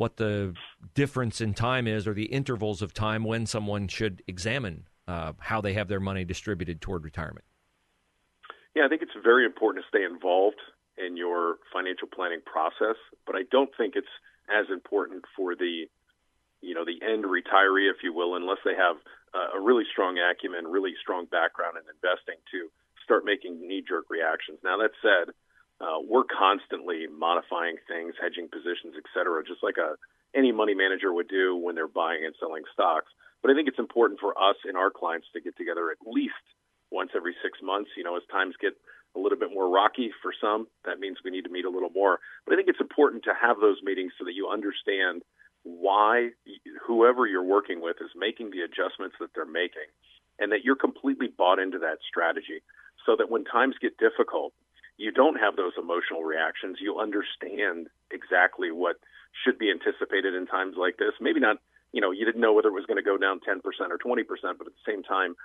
what 0.00 0.16
the 0.16 0.54
difference 0.94 1.42
in 1.42 1.52
time 1.52 1.86
is 1.86 2.08
or 2.08 2.14
the 2.14 2.32
intervals 2.32 2.80
of 2.80 2.94
time 2.94 3.22
when 3.22 3.44
someone 3.44 3.86
should 3.86 4.22
examine 4.26 4.88
uh, 5.06 5.34
how 5.40 5.60
they 5.60 5.74
have 5.74 5.88
their 5.88 6.00
money 6.00 6.24
distributed 6.24 6.80
toward 6.80 7.04
retirement? 7.04 7.44
Yeah, 8.74 8.86
I 8.86 8.88
think 8.88 9.02
it's 9.02 9.12
very 9.22 9.44
important 9.44 9.84
to 9.84 9.88
stay 9.92 10.02
involved 10.02 10.56
in 10.96 11.18
your 11.18 11.56
financial 11.70 12.08
planning 12.08 12.40
process, 12.46 12.96
but 13.26 13.36
I 13.36 13.42
don't 13.52 13.68
think 13.76 13.92
it's 13.94 14.08
as 14.48 14.72
important 14.72 15.26
for 15.36 15.54
the 15.54 15.84
you 16.62 16.74
know 16.74 16.86
the 16.86 16.96
end 17.04 17.24
retiree, 17.24 17.92
if 17.92 18.00
you 18.02 18.14
will, 18.14 18.36
unless 18.36 18.64
they 18.64 18.74
have 18.74 18.96
uh, 19.36 19.58
a 19.58 19.60
really 19.60 19.84
strong 19.92 20.16
acumen, 20.16 20.64
really 20.64 20.94
strong 20.96 21.26
background 21.26 21.76
in 21.76 21.84
investing 21.92 22.40
to 22.52 22.72
start 23.04 23.26
making 23.26 23.60
knee-jerk 23.60 24.08
reactions. 24.08 24.60
Now 24.64 24.78
that 24.78 24.96
said, 25.04 25.34
uh, 25.80 25.98
we're 26.04 26.28
constantly 26.28 27.06
modifying 27.08 27.76
things, 27.88 28.14
hedging 28.20 28.48
positions, 28.52 28.94
et 28.96 29.08
cetera, 29.14 29.42
just 29.44 29.62
like 29.62 29.76
a 29.80 29.96
any 30.36 30.52
money 30.52 30.74
manager 30.74 31.12
would 31.12 31.26
do 31.28 31.56
when 31.56 31.74
they're 31.74 31.88
buying 31.88 32.24
and 32.24 32.34
selling 32.38 32.62
stocks. 32.72 33.10
But 33.42 33.50
I 33.50 33.54
think 33.54 33.66
it's 33.66 33.80
important 33.80 34.20
for 34.20 34.36
us 34.38 34.56
and 34.64 34.76
our 34.76 34.90
clients 34.90 35.26
to 35.32 35.40
get 35.40 35.56
together 35.56 35.90
at 35.90 35.98
least 36.06 36.44
once 36.92 37.10
every 37.16 37.34
six 37.42 37.58
months. 37.62 37.90
You 37.96 38.04
know, 38.04 38.16
as 38.16 38.22
times 38.30 38.54
get 38.60 38.74
a 39.16 39.18
little 39.18 39.38
bit 39.38 39.50
more 39.52 39.68
rocky 39.68 40.12
for 40.22 40.32
some, 40.38 40.68
that 40.84 41.00
means 41.00 41.18
we 41.24 41.32
need 41.32 41.44
to 41.44 41.50
meet 41.50 41.64
a 41.64 41.70
little 41.70 41.90
more. 41.90 42.20
But 42.46 42.52
I 42.52 42.56
think 42.56 42.68
it's 42.68 42.80
important 42.80 43.24
to 43.24 43.34
have 43.34 43.58
those 43.58 43.82
meetings 43.82 44.12
so 44.18 44.24
that 44.24 44.34
you 44.34 44.48
understand 44.48 45.22
why 45.62 46.30
whoever 46.86 47.26
you're 47.26 47.44
working 47.44 47.80
with 47.80 47.96
is 48.00 48.10
making 48.16 48.50
the 48.50 48.62
adjustments 48.62 49.16
that 49.20 49.30
they're 49.34 49.44
making 49.44 49.88
and 50.38 50.52
that 50.52 50.64
you're 50.64 50.76
completely 50.76 51.28
bought 51.28 51.58
into 51.58 51.78
that 51.78 51.98
strategy 52.08 52.62
so 53.04 53.16
that 53.16 53.30
when 53.30 53.44
times 53.44 53.74
get 53.80 53.98
difficult 53.98 54.52
you 55.00 55.10
don't 55.10 55.40
have 55.40 55.56
those 55.56 55.72
emotional 55.80 56.22
reactions. 56.28 56.76
You 56.78 57.00
understand 57.00 57.88
exactly 58.12 58.70
what 58.70 59.00
should 59.32 59.58
be 59.58 59.72
anticipated 59.72 60.36
in 60.36 60.44
times 60.44 60.76
like 60.76 60.98
this. 60.98 61.16
Maybe 61.24 61.40
not, 61.40 61.56
you 61.96 62.04
know, 62.04 62.10
you 62.12 62.26
didn't 62.28 62.42
know 62.44 62.52
whether 62.52 62.68
it 62.68 62.76
was 62.76 62.84
going 62.84 63.00
to 63.00 63.02
go 63.02 63.16
down 63.16 63.40
10% 63.40 63.64
or 63.64 63.96
20%, 63.96 64.28
but 64.60 64.68
at 64.68 64.76
the 64.76 64.86
same 64.86 65.02
time, 65.02 65.36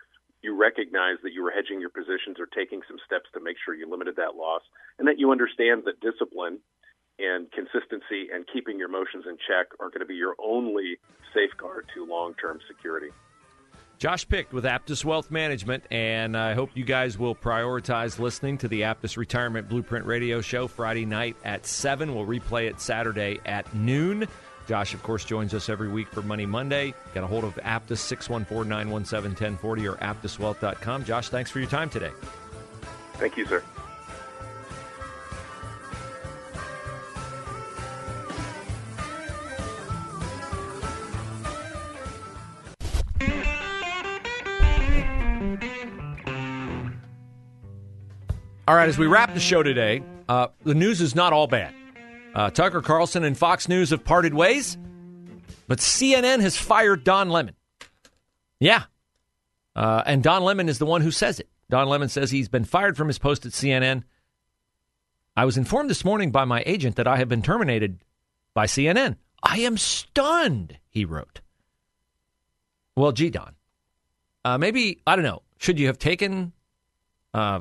you 0.44 0.52
recognize 0.60 1.24
that 1.24 1.32
you 1.32 1.42
were 1.42 1.56
hedging 1.56 1.80
your 1.80 1.90
positions 1.90 2.36
or 2.36 2.52
taking 2.52 2.82
some 2.84 3.00
steps 3.08 3.32
to 3.32 3.40
make 3.40 3.56
sure 3.64 3.74
you 3.74 3.90
limited 3.90 4.18
that 4.18 4.36
loss, 4.36 4.62
and 5.00 5.08
that 5.08 5.18
you 5.18 5.32
understand 5.32 5.88
that 5.88 6.04
discipline 6.04 6.60
and 7.18 7.48
consistency 7.56 8.28
and 8.36 8.44
keeping 8.52 8.78
your 8.78 8.92
emotions 8.92 9.24
in 9.24 9.40
check 9.48 9.72
are 9.80 9.88
going 9.88 10.04
to 10.04 10.06
be 10.06 10.20
your 10.20 10.36
only 10.38 11.00
safeguard 11.34 11.88
to 11.96 12.06
long 12.06 12.36
term 12.36 12.60
security. 12.68 13.16
Josh 13.98 14.28
Pick 14.28 14.52
with 14.52 14.66
Aptus 14.66 15.06
Wealth 15.06 15.32
Management, 15.32 15.84
and 15.90 16.38
I 16.38 16.54
hope 16.54 16.72
you 16.74 16.84
guys 16.84 17.18
will 17.18 17.36
prioritize 17.36 18.20
listening 18.20 18.58
to 18.60 18.68
the 18.68 18.82
Aptus 18.82 19.18
Retirement 19.18 19.70
Blueprint 19.70 20.06
Radio 20.06 20.42
Show 20.42 20.68
Friday 20.68 21.06
night 21.06 21.38
at 21.46 21.66
7. 21.66 22.14
We'll 22.14 22.26
replay 22.26 22.70
it 22.70 22.82
Saturday 22.82 23.40
at 23.46 23.74
noon. 23.74 24.28
Josh, 24.68 24.94
of 24.94 25.04
course, 25.04 25.24
joins 25.24 25.54
us 25.54 25.70
every 25.70 25.90
week 25.90 26.08
for 26.10 26.22
Money 26.22 26.46
Monday. 26.46 26.94
Get 27.14 27.24
a 27.24 27.28
hold 27.28 27.44
of 27.44 27.56
Aptus 27.58 28.00
614 28.00 28.68
917 28.68 29.32
1040 29.58 29.88
or 29.88 29.96
aptuswealth.com. 29.96 31.06
Josh, 31.06 31.30
thanks 31.30 31.52
for 31.52 31.60
your 31.60 31.70
time 31.70 31.90
today. 31.90 32.12
Thank 33.14 33.38
you, 33.38 33.46
sir. 33.46 33.64
All 48.68 48.74
right, 48.74 48.90
as 48.90 48.98
we 48.98 49.06
wrap 49.06 49.32
the 49.32 49.40
show 49.40 49.62
today, 49.62 50.02
uh, 50.28 50.48
the 50.64 50.74
news 50.74 51.00
is 51.00 51.14
not 51.14 51.34
all 51.34 51.46
bad. 51.46 51.72
Uh, 52.34 52.50
Tucker 52.50 52.82
Carlson 52.82 53.24
and 53.24 53.38
Fox 53.38 53.70
News 53.70 53.92
have 53.92 54.04
parted 54.04 54.34
ways, 54.34 54.76
but 55.68 55.78
CNN 55.78 56.40
has 56.42 56.58
fired 56.58 57.04
Don 57.04 57.30
Lemon. 57.30 57.54
Yeah. 58.60 58.86
Uh, 59.76 60.02
and 60.08 60.24
Don 60.24 60.44
Lemon 60.44 60.68
is 60.68 60.80
the 60.80 60.86
one 60.88 61.02
who 61.02 61.12
says 61.12 61.40
it. 61.40 61.48
Don 61.70 61.88
Lemon 61.88 62.10
says 62.10 62.32
he's 62.32 62.50
been 62.50 62.66
fired 62.66 62.98
from 62.98 63.08
his 63.08 63.20
post 63.20 63.46
at 63.46 63.52
CNN. 63.52 64.02
I 65.38 65.46
was 65.46 65.58
informed 65.58 65.92
this 65.92 66.04
morning 66.04 66.32
by 66.32 66.46
my 66.46 66.64
agent 66.66 66.96
that 66.96 67.08
I 67.08 67.18
have 67.18 67.30
been 67.30 67.44
terminated 67.44 68.00
by 68.56 68.66
CNN. 68.66 69.18
I 69.44 69.60
am 69.60 69.78
stunned, 69.78 70.80
he 70.90 71.06
wrote. 71.06 71.42
Well, 72.96 73.12
gee, 73.12 73.30
Don. 73.30 73.54
Uh, 74.44 74.58
maybe, 74.58 75.02
I 75.06 75.16
don't 75.16 75.26
know, 75.26 75.44
should 75.60 75.80
you 75.80 75.86
have 75.86 76.00
taken 76.00 76.52
uh, 77.32 77.60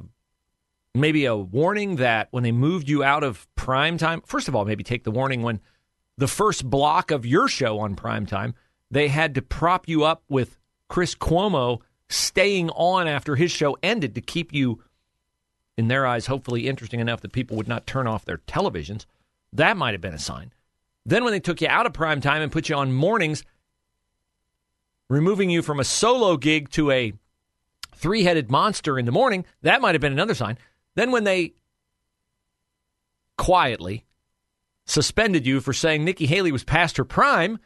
maybe 0.95 1.25
a 1.25 1.37
warning 1.37 1.97
that 1.97 2.29
when 2.31 2.43
they 2.43 2.53
moved 2.53 2.89
you 2.89 3.03
out 3.03 3.25
of 3.25 3.47
prime 3.57 3.99
time, 3.99 4.23
first 4.25 4.49
of 4.49 4.55
all, 4.55 4.65
maybe 4.65 4.85
take 4.85 5.05
the 5.05 5.11
warning 5.11 5.43
when 5.43 5.61
the 6.17 6.29
first 6.29 6.69
block 6.69 7.11
of 7.11 7.27
your 7.27 7.49
show 7.49 7.81
on 7.81 7.97
prime 7.97 8.27
time, 8.27 8.55
they 8.91 9.09
had 9.09 9.35
to 9.35 9.43
prop 9.43 9.89
you 9.89 10.05
up 10.05 10.23
with 10.29 10.57
Chris 10.89 11.15
Cuomo 11.15 11.81
staying 12.09 12.71
on 12.71 13.09
after 13.09 13.35
his 13.35 13.51
show 13.51 13.77
ended 13.83 14.15
to 14.15 14.21
keep 14.21 14.53
you, 14.53 14.83
in 15.77 15.89
their 15.89 16.07
eyes, 16.07 16.27
hopefully 16.27 16.69
interesting 16.69 17.01
enough 17.01 17.21
that 17.23 17.33
people 17.33 17.57
would 17.57 17.67
not 17.67 17.87
turn 17.87 18.07
off 18.07 18.25
their 18.25 18.39
televisions. 18.39 19.07
That 19.53 19.77
might 19.77 19.95
have 19.95 20.01
been 20.01 20.15
a 20.15 20.19
sign. 20.19 20.53
Then 21.05 21.25
when 21.25 21.33
they 21.33 21.41
took 21.41 21.61
you 21.61 21.69
out 21.69 21.87
of 21.87 21.93
prime 21.93 22.21
time 22.21 22.43
and 22.43 22.53
put 22.53 22.69
you 22.69 22.77
on 22.77 22.93
mornings, 22.93 23.43
removing 25.09 25.51
you 25.51 25.63
from 25.63 25.81
a 25.81 25.85
solo 25.85 26.37
gig 26.37 26.71
to 26.71 26.91
a 26.91 27.13
three 27.95 28.23
headed 28.23 28.51
monster 28.51 28.99
in 28.99 29.05
the 29.05 29.13
morning, 29.13 29.45
that 29.63 29.81
might 29.81 29.95
have 29.95 30.01
been 30.01 30.13
another 30.13 30.35
sign. 30.35 30.59
Then, 30.95 31.11
when 31.11 31.25
they 31.25 31.55
quietly 33.37 34.05
suspended 34.87 35.47
you 35.47 35.61
for 35.61 35.73
saying 35.73 36.05
Nikki 36.05 36.27
Haley 36.27 36.53
was 36.53 36.65
past 36.65 36.97
her 36.97 37.05
prime, 37.05 37.59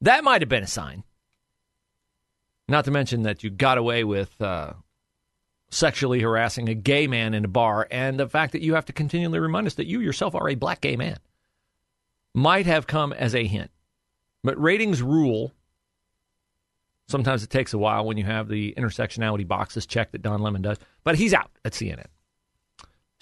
that 0.00 0.24
might 0.24 0.42
have 0.42 0.48
been 0.48 0.62
a 0.62 0.68
sign. 0.68 1.04
Not 2.68 2.84
to 2.84 2.90
mention 2.90 3.22
that 3.22 3.42
you 3.42 3.50
got 3.50 3.78
away 3.78 4.04
with 4.04 4.40
uh, 4.40 4.74
sexually 5.70 6.20
harassing 6.20 6.68
a 6.68 6.74
gay 6.74 7.06
man 7.06 7.34
in 7.34 7.44
a 7.44 7.48
bar, 7.48 7.88
and 7.90 8.18
the 8.18 8.28
fact 8.28 8.52
that 8.52 8.62
you 8.62 8.74
have 8.74 8.84
to 8.86 8.92
continually 8.92 9.40
remind 9.40 9.66
us 9.66 9.74
that 9.74 9.86
you 9.86 10.00
yourself 10.00 10.34
are 10.34 10.48
a 10.48 10.54
black 10.54 10.80
gay 10.80 10.96
man 10.96 11.18
might 12.34 12.66
have 12.66 12.86
come 12.86 13.12
as 13.12 13.34
a 13.34 13.46
hint. 13.46 13.70
But 14.44 14.60
ratings 14.60 15.02
rule. 15.02 15.52
Sometimes 17.08 17.42
it 17.42 17.50
takes 17.50 17.74
a 17.74 17.78
while 17.78 18.04
when 18.04 18.16
you 18.16 18.24
have 18.24 18.48
the 18.48 18.74
intersectionality 18.76 19.46
boxes 19.46 19.86
checked 19.86 20.12
that 20.12 20.22
Don 20.22 20.40
Lemon 20.40 20.62
does, 20.62 20.78
but 21.04 21.16
he's 21.16 21.34
out 21.34 21.50
at 21.64 21.72
CNN. 21.72 22.06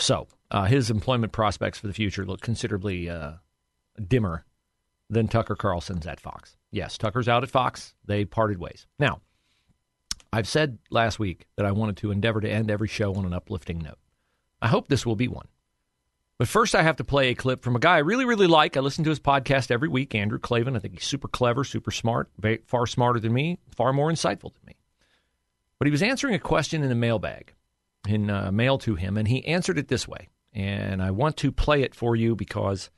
So 0.00 0.26
uh, 0.50 0.64
his 0.64 0.90
employment 0.90 1.32
prospects 1.32 1.78
for 1.78 1.86
the 1.86 1.92
future 1.92 2.24
look 2.24 2.40
considerably 2.40 3.08
uh, 3.08 3.32
dimmer 4.08 4.44
than 5.10 5.28
Tucker 5.28 5.54
Carlson's 5.54 6.06
at 6.06 6.20
Fox. 6.20 6.56
Yes, 6.70 6.96
Tucker's 6.96 7.28
out 7.28 7.42
at 7.42 7.50
Fox. 7.50 7.94
They 8.06 8.24
parted 8.24 8.58
ways. 8.58 8.86
Now, 8.98 9.20
I've 10.32 10.48
said 10.48 10.78
last 10.90 11.18
week 11.18 11.46
that 11.56 11.66
I 11.66 11.72
wanted 11.72 11.98
to 11.98 12.12
endeavor 12.12 12.40
to 12.40 12.50
end 12.50 12.70
every 12.70 12.88
show 12.88 13.14
on 13.14 13.26
an 13.26 13.34
uplifting 13.34 13.78
note. 13.78 13.98
I 14.62 14.68
hope 14.68 14.88
this 14.88 15.04
will 15.04 15.16
be 15.16 15.28
one. 15.28 15.48
But 16.38 16.48
first, 16.48 16.74
I 16.74 16.82
have 16.82 16.96
to 16.96 17.04
play 17.04 17.28
a 17.28 17.34
clip 17.34 17.62
from 17.62 17.76
a 17.76 17.80
guy 17.80 17.96
I 17.96 17.98
really, 17.98 18.24
really 18.24 18.46
like. 18.46 18.76
I 18.76 18.80
listen 18.80 19.04
to 19.04 19.10
his 19.10 19.20
podcast 19.20 19.70
every 19.70 19.88
week, 19.88 20.14
Andrew 20.14 20.38
Klavan. 20.38 20.76
I 20.76 20.78
think 20.78 20.94
he's 20.94 21.04
super 21.04 21.28
clever, 21.28 21.64
super 21.64 21.90
smart, 21.90 22.30
far 22.66 22.86
smarter 22.86 23.20
than 23.20 23.34
me, 23.34 23.58
far 23.74 23.92
more 23.92 24.10
insightful 24.10 24.54
than 24.54 24.62
me. 24.66 24.76
But 25.78 25.86
he 25.86 25.92
was 25.92 26.02
answering 26.02 26.34
a 26.34 26.38
question 26.38 26.82
in 26.82 26.88
the 26.88 26.94
mailbag 26.94 27.52
in 28.08 28.30
uh, 28.30 28.50
mail 28.52 28.78
to 28.78 28.94
him, 28.94 29.16
and 29.16 29.28
he 29.28 29.44
answered 29.46 29.78
it 29.78 29.88
this 29.88 30.08
way. 30.08 30.28
And 30.52 31.02
I 31.02 31.10
want 31.10 31.36
to 31.38 31.52
play 31.52 31.82
it 31.82 31.94
for 31.94 32.16
you 32.16 32.34
because 32.34 32.90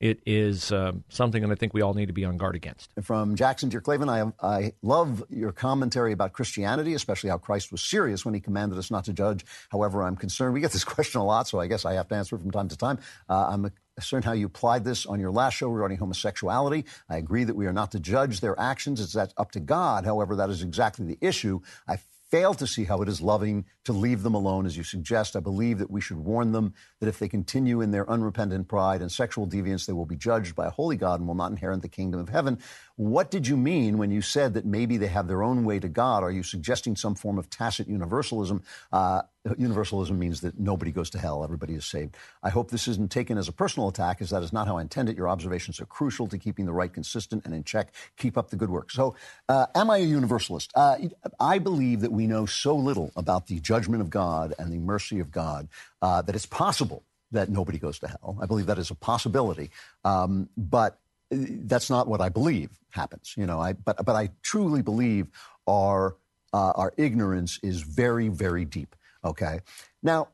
it 0.00 0.20
is 0.26 0.70
uh, 0.70 0.92
something 1.08 1.42
that 1.42 1.50
I 1.50 1.56
think 1.56 1.74
we 1.74 1.82
all 1.82 1.92
need 1.92 2.06
to 2.06 2.12
be 2.12 2.24
on 2.24 2.36
guard 2.36 2.54
against. 2.54 2.92
From 3.02 3.34
Jackson 3.34 3.68
Dear 3.68 3.80
Klavan, 3.80 4.08
I, 4.08 4.32
I 4.40 4.72
love 4.80 5.24
your 5.28 5.50
commentary 5.50 6.12
about 6.12 6.32
Christianity, 6.32 6.94
especially 6.94 7.30
how 7.30 7.38
Christ 7.38 7.72
was 7.72 7.82
serious 7.82 8.24
when 8.24 8.32
he 8.32 8.40
commanded 8.40 8.78
us 8.78 8.90
not 8.90 9.04
to 9.06 9.12
judge. 9.12 9.44
However, 9.70 10.04
I'm 10.04 10.14
concerned. 10.14 10.54
We 10.54 10.60
get 10.60 10.70
this 10.70 10.84
question 10.94 11.20
a 11.20 11.24
lot, 11.24 11.48
so 11.48 11.58
I 11.58 11.66
guess 11.66 11.84
I 11.84 11.94
have 11.94 12.08
to 12.08 12.14
answer 12.14 12.36
it 12.36 12.40
from 12.40 12.52
time 12.52 12.68
to 12.68 12.76
time. 12.76 12.98
Uh, 13.28 13.48
I'm 13.50 13.72
concerned 13.96 14.24
how 14.24 14.32
you 14.32 14.46
applied 14.46 14.84
this 14.84 15.04
on 15.04 15.18
your 15.18 15.32
last 15.32 15.54
show 15.54 15.68
regarding 15.68 15.98
homosexuality. 15.98 16.84
I 17.08 17.16
agree 17.16 17.42
that 17.42 17.56
we 17.56 17.66
are 17.66 17.72
not 17.72 17.90
to 17.92 18.00
judge 18.00 18.40
their 18.40 18.58
actions. 18.58 19.00
It's 19.00 19.14
that 19.14 19.34
up 19.36 19.50
to 19.52 19.60
God. 19.60 20.04
However, 20.04 20.36
that 20.36 20.48
is 20.48 20.62
exactly 20.62 21.06
the 21.06 21.18
issue. 21.20 21.60
I 21.88 21.98
fail 22.30 22.54
to 22.54 22.66
see 22.66 22.84
how 22.84 23.00
it 23.02 23.08
is 23.08 23.20
loving 23.20 23.64
to 23.84 23.92
leave 23.92 24.22
them 24.22 24.34
alone, 24.34 24.66
as 24.66 24.76
you 24.76 24.82
suggest. 24.82 25.34
I 25.34 25.40
believe 25.40 25.78
that 25.78 25.90
we 25.90 26.00
should 26.00 26.18
warn 26.18 26.52
them 26.52 26.74
that 27.00 27.08
if 27.08 27.18
they 27.18 27.28
continue 27.28 27.80
in 27.80 27.90
their 27.90 28.08
unrepentant 28.10 28.68
pride 28.68 29.00
and 29.00 29.10
sexual 29.10 29.46
deviance, 29.46 29.86
they 29.86 29.92
will 29.92 30.06
be 30.06 30.16
judged 30.16 30.54
by 30.54 30.66
a 30.66 30.70
holy 30.70 30.96
God 30.96 31.20
and 31.20 31.28
will 31.28 31.34
not 31.34 31.50
inherit 31.50 31.82
the 31.82 31.88
kingdom 31.88 32.20
of 32.20 32.28
heaven. 32.28 32.58
What 32.98 33.30
did 33.30 33.46
you 33.46 33.56
mean 33.56 33.96
when 33.96 34.10
you 34.10 34.20
said 34.20 34.54
that 34.54 34.66
maybe 34.66 34.96
they 34.96 35.06
have 35.06 35.28
their 35.28 35.44
own 35.44 35.64
way 35.64 35.78
to 35.78 35.86
God? 35.86 36.24
Are 36.24 36.32
you 36.32 36.42
suggesting 36.42 36.96
some 36.96 37.14
form 37.14 37.38
of 37.38 37.48
tacit 37.48 37.86
universalism? 37.86 38.60
Uh, 38.92 39.22
universalism 39.56 40.18
means 40.18 40.40
that 40.40 40.58
nobody 40.58 40.90
goes 40.90 41.08
to 41.10 41.18
hell, 41.20 41.44
everybody 41.44 41.74
is 41.74 41.86
saved. 41.86 42.16
I 42.42 42.50
hope 42.50 42.72
this 42.72 42.88
isn't 42.88 43.12
taken 43.12 43.38
as 43.38 43.46
a 43.46 43.52
personal 43.52 43.88
attack, 43.88 44.20
as 44.20 44.30
that 44.30 44.42
is 44.42 44.52
not 44.52 44.66
how 44.66 44.78
I 44.78 44.80
intend 44.80 45.08
it. 45.08 45.16
Your 45.16 45.28
observations 45.28 45.80
are 45.80 45.86
crucial 45.86 46.26
to 46.26 46.38
keeping 46.38 46.66
the 46.66 46.72
right 46.72 46.92
consistent 46.92 47.44
and 47.44 47.54
in 47.54 47.62
check. 47.62 47.94
Keep 48.16 48.36
up 48.36 48.50
the 48.50 48.56
good 48.56 48.68
work. 48.68 48.90
So, 48.90 49.14
uh, 49.48 49.66
am 49.76 49.90
I 49.90 49.98
a 49.98 50.00
universalist? 50.00 50.72
Uh, 50.74 50.96
I 51.38 51.60
believe 51.60 52.00
that 52.00 52.10
we 52.10 52.26
know 52.26 52.46
so 52.46 52.74
little 52.74 53.12
about 53.14 53.46
the 53.46 53.60
judgment 53.60 54.02
of 54.02 54.10
God 54.10 54.54
and 54.58 54.72
the 54.72 54.78
mercy 54.78 55.20
of 55.20 55.30
God 55.30 55.68
uh, 56.02 56.22
that 56.22 56.34
it's 56.34 56.46
possible 56.46 57.04
that 57.30 57.48
nobody 57.48 57.78
goes 57.78 58.00
to 58.00 58.08
hell. 58.08 58.36
I 58.42 58.46
believe 58.46 58.66
that 58.66 58.78
is 58.78 58.90
a 58.90 58.96
possibility. 58.96 59.70
Um, 60.04 60.48
but 60.56 60.98
that's 61.30 61.90
not 61.90 62.08
what 62.08 62.20
I 62.20 62.28
believe 62.28 62.70
happens. 62.90 63.34
You 63.36 63.46
know, 63.46 63.60
I 63.60 63.72
but 63.74 64.04
but 64.04 64.16
I 64.16 64.30
truly 64.42 64.82
believe 64.82 65.28
our 65.66 66.16
uh, 66.52 66.72
our 66.74 66.92
ignorance 66.96 67.58
is 67.62 67.82
very 67.82 68.28
very 68.28 68.64
deep. 68.64 68.96
Okay, 69.24 69.60
now 70.02 70.28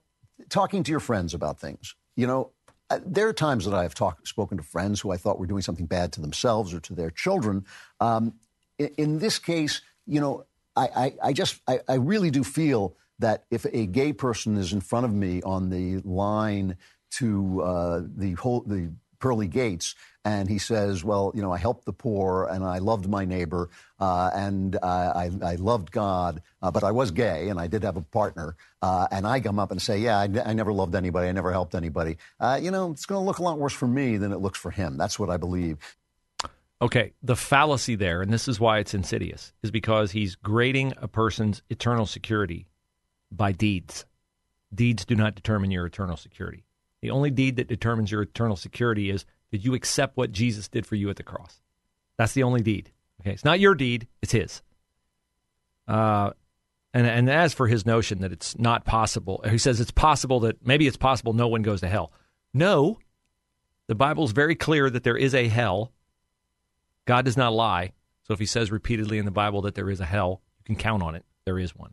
talking 0.48 0.82
to 0.82 0.90
your 0.90 1.00
friends 1.00 1.34
about 1.34 1.58
things, 1.58 1.94
you 2.16 2.26
know. 2.26 2.50
Uh, 2.90 2.98
there 3.06 3.26
are 3.26 3.32
times 3.32 3.64
that 3.64 3.72
I 3.72 3.82
have 3.82 3.94
talked, 3.94 4.28
spoken 4.28 4.58
to 4.58 4.62
friends 4.62 5.00
who 5.00 5.10
I 5.10 5.16
thought 5.16 5.38
were 5.38 5.46
doing 5.46 5.62
something 5.62 5.86
bad 5.86 6.12
to 6.12 6.20
themselves 6.20 6.74
or 6.74 6.80
to 6.80 6.94
their 6.94 7.10
children. 7.10 7.64
Um, 7.98 8.34
in, 8.78 8.90
in, 8.98 9.18
this 9.20 9.38
case, 9.38 9.80
you 10.06 10.20
know, 10.20 10.44
I, 10.76 10.88
I, 10.94 11.14
I 11.22 11.32
just, 11.32 11.62
I, 11.66 11.80
I 11.88 11.94
really 11.94 12.30
do 12.30 12.44
feel 12.44 12.94
that 13.20 13.44
if 13.50 13.64
a 13.72 13.86
gay 13.86 14.12
person 14.12 14.58
is 14.58 14.74
in 14.74 14.82
front 14.82 15.06
of 15.06 15.14
me 15.14 15.40
on 15.42 15.70
the 15.70 15.98
line 16.04 16.76
to 17.12 17.62
uh, 17.62 18.02
the 18.04 18.32
whole 18.34 18.60
the 18.66 18.92
pearly 19.24 19.48
gates 19.48 19.94
and 20.26 20.50
he 20.50 20.58
says, 20.58 21.02
"Well, 21.02 21.32
you 21.34 21.40
know, 21.40 21.50
I 21.50 21.56
helped 21.56 21.86
the 21.86 21.94
poor, 21.94 22.46
and 22.50 22.62
I 22.62 22.76
loved 22.78 23.08
my 23.08 23.24
neighbor, 23.24 23.70
uh, 23.98 24.30
and 24.34 24.76
I, 24.82 25.30
I, 25.42 25.54
loved 25.56 25.90
God, 25.90 26.42
uh, 26.62 26.70
but 26.70 26.82
I 26.82 26.92
was 26.92 27.10
gay, 27.10 27.48
and 27.48 27.58
I 27.58 27.66
did 27.66 27.84
have 27.84 27.96
a 27.96 28.02
partner." 28.02 28.56
Uh, 28.82 29.06
and 29.10 29.26
I 29.26 29.40
come 29.40 29.58
up 29.58 29.70
and 29.70 29.80
say, 29.80 29.98
"Yeah, 29.98 30.18
I, 30.18 30.28
I, 30.44 30.52
never 30.52 30.72
loved 30.74 30.94
anybody. 30.94 31.28
I 31.28 31.32
never 31.32 31.52
helped 31.52 31.74
anybody." 31.74 32.18
Uh, 32.38 32.58
you 32.62 32.70
know, 32.70 32.90
it's 32.90 33.06
going 33.06 33.20
to 33.20 33.24
look 33.24 33.38
a 33.38 33.42
lot 33.42 33.58
worse 33.58 33.72
for 33.72 33.86
me 33.86 34.18
than 34.18 34.32
it 34.32 34.38
looks 34.38 34.58
for 34.58 34.70
him. 34.70 34.98
That's 34.98 35.18
what 35.18 35.30
I 35.30 35.38
believe. 35.38 35.78
Okay, 36.82 37.12
the 37.22 37.36
fallacy 37.36 37.94
there, 37.94 38.20
and 38.20 38.30
this 38.30 38.46
is 38.46 38.60
why 38.60 38.78
it's 38.78 38.92
insidious, 38.92 39.54
is 39.62 39.70
because 39.70 40.10
he's 40.10 40.36
grading 40.36 40.92
a 40.98 41.08
person's 41.08 41.62
eternal 41.70 42.06
security 42.06 42.66
by 43.30 43.52
deeds. 43.52 44.04
Deeds 44.74 45.04
do 45.04 45.14
not 45.14 45.34
determine 45.34 45.70
your 45.70 45.86
eternal 45.86 46.16
security. 46.16 46.64
The 47.04 47.10
only 47.10 47.30
deed 47.30 47.56
that 47.56 47.68
determines 47.68 48.10
your 48.10 48.22
eternal 48.22 48.56
security 48.56 49.10
is 49.10 49.26
did 49.52 49.62
you 49.62 49.74
accept 49.74 50.16
what 50.16 50.32
Jesus 50.32 50.68
did 50.68 50.86
for 50.86 50.94
you 50.94 51.10
at 51.10 51.16
the 51.16 51.22
cross? 51.22 51.60
That's 52.16 52.32
the 52.32 52.44
only 52.44 52.62
deed. 52.62 52.92
Okay, 53.20 53.32
it's 53.32 53.44
not 53.44 53.60
your 53.60 53.74
deed; 53.74 54.08
it's 54.22 54.32
His. 54.32 54.62
Uh, 55.86 56.30
and 56.94 57.06
and 57.06 57.28
as 57.28 57.52
for 57.52 57.66
his 57.66 57.84
notion 57.84 58.22
that 58.22 58.32
it's 58.32 58.58
not 58.58 58.86
possible, 58.86 59.44
he 59.46 59.58
says 59.58 59.80
it's 59.80 59.90
possible 59.90 60.40
that 60.40 60.66
maybe 60.66 60.86
it's 60.86 60.96
possible 60.96 61.34
no 61.34 61.46
one 61.46 61.60
goes 61.60 61.82
to 61.82 61.88
hell. 61.88 62.10
No, 62.54 62.98
The 63.86 63.94
Bible 63.94 64.24
is 64.24 64.32
very 64.32 64.54
clear 64.54 64.88
that 64.88 65.04
there 65.04 65.18
is 65.18 65.34
a 65.34 65.46
hell. 65.46 65.92
God 67.04 67.26
does 67.26 67.36
not 67.36 67.52
lie. 67.52 67.92
So 68.22 68.32
if 68.32 68.38
he 68.38 68.46
says 68.46 68.70
repeatedly 68.72 69.18
in 69.18 69.26
the 69.26 69.30
Bible 69.30 69.60
that 69.60 69.74
there 69.74 69.90
is 69.90 70.00
a 70.00 70.06
hell, 70.06 70.40
you 70.56 70.64
can 70.64 70.76
count 70.76 71.02
on 71.02 71.14
it. 71.14 71.26
There 71.44 71.58
is 71.58 71.76
one. 71.76 71.92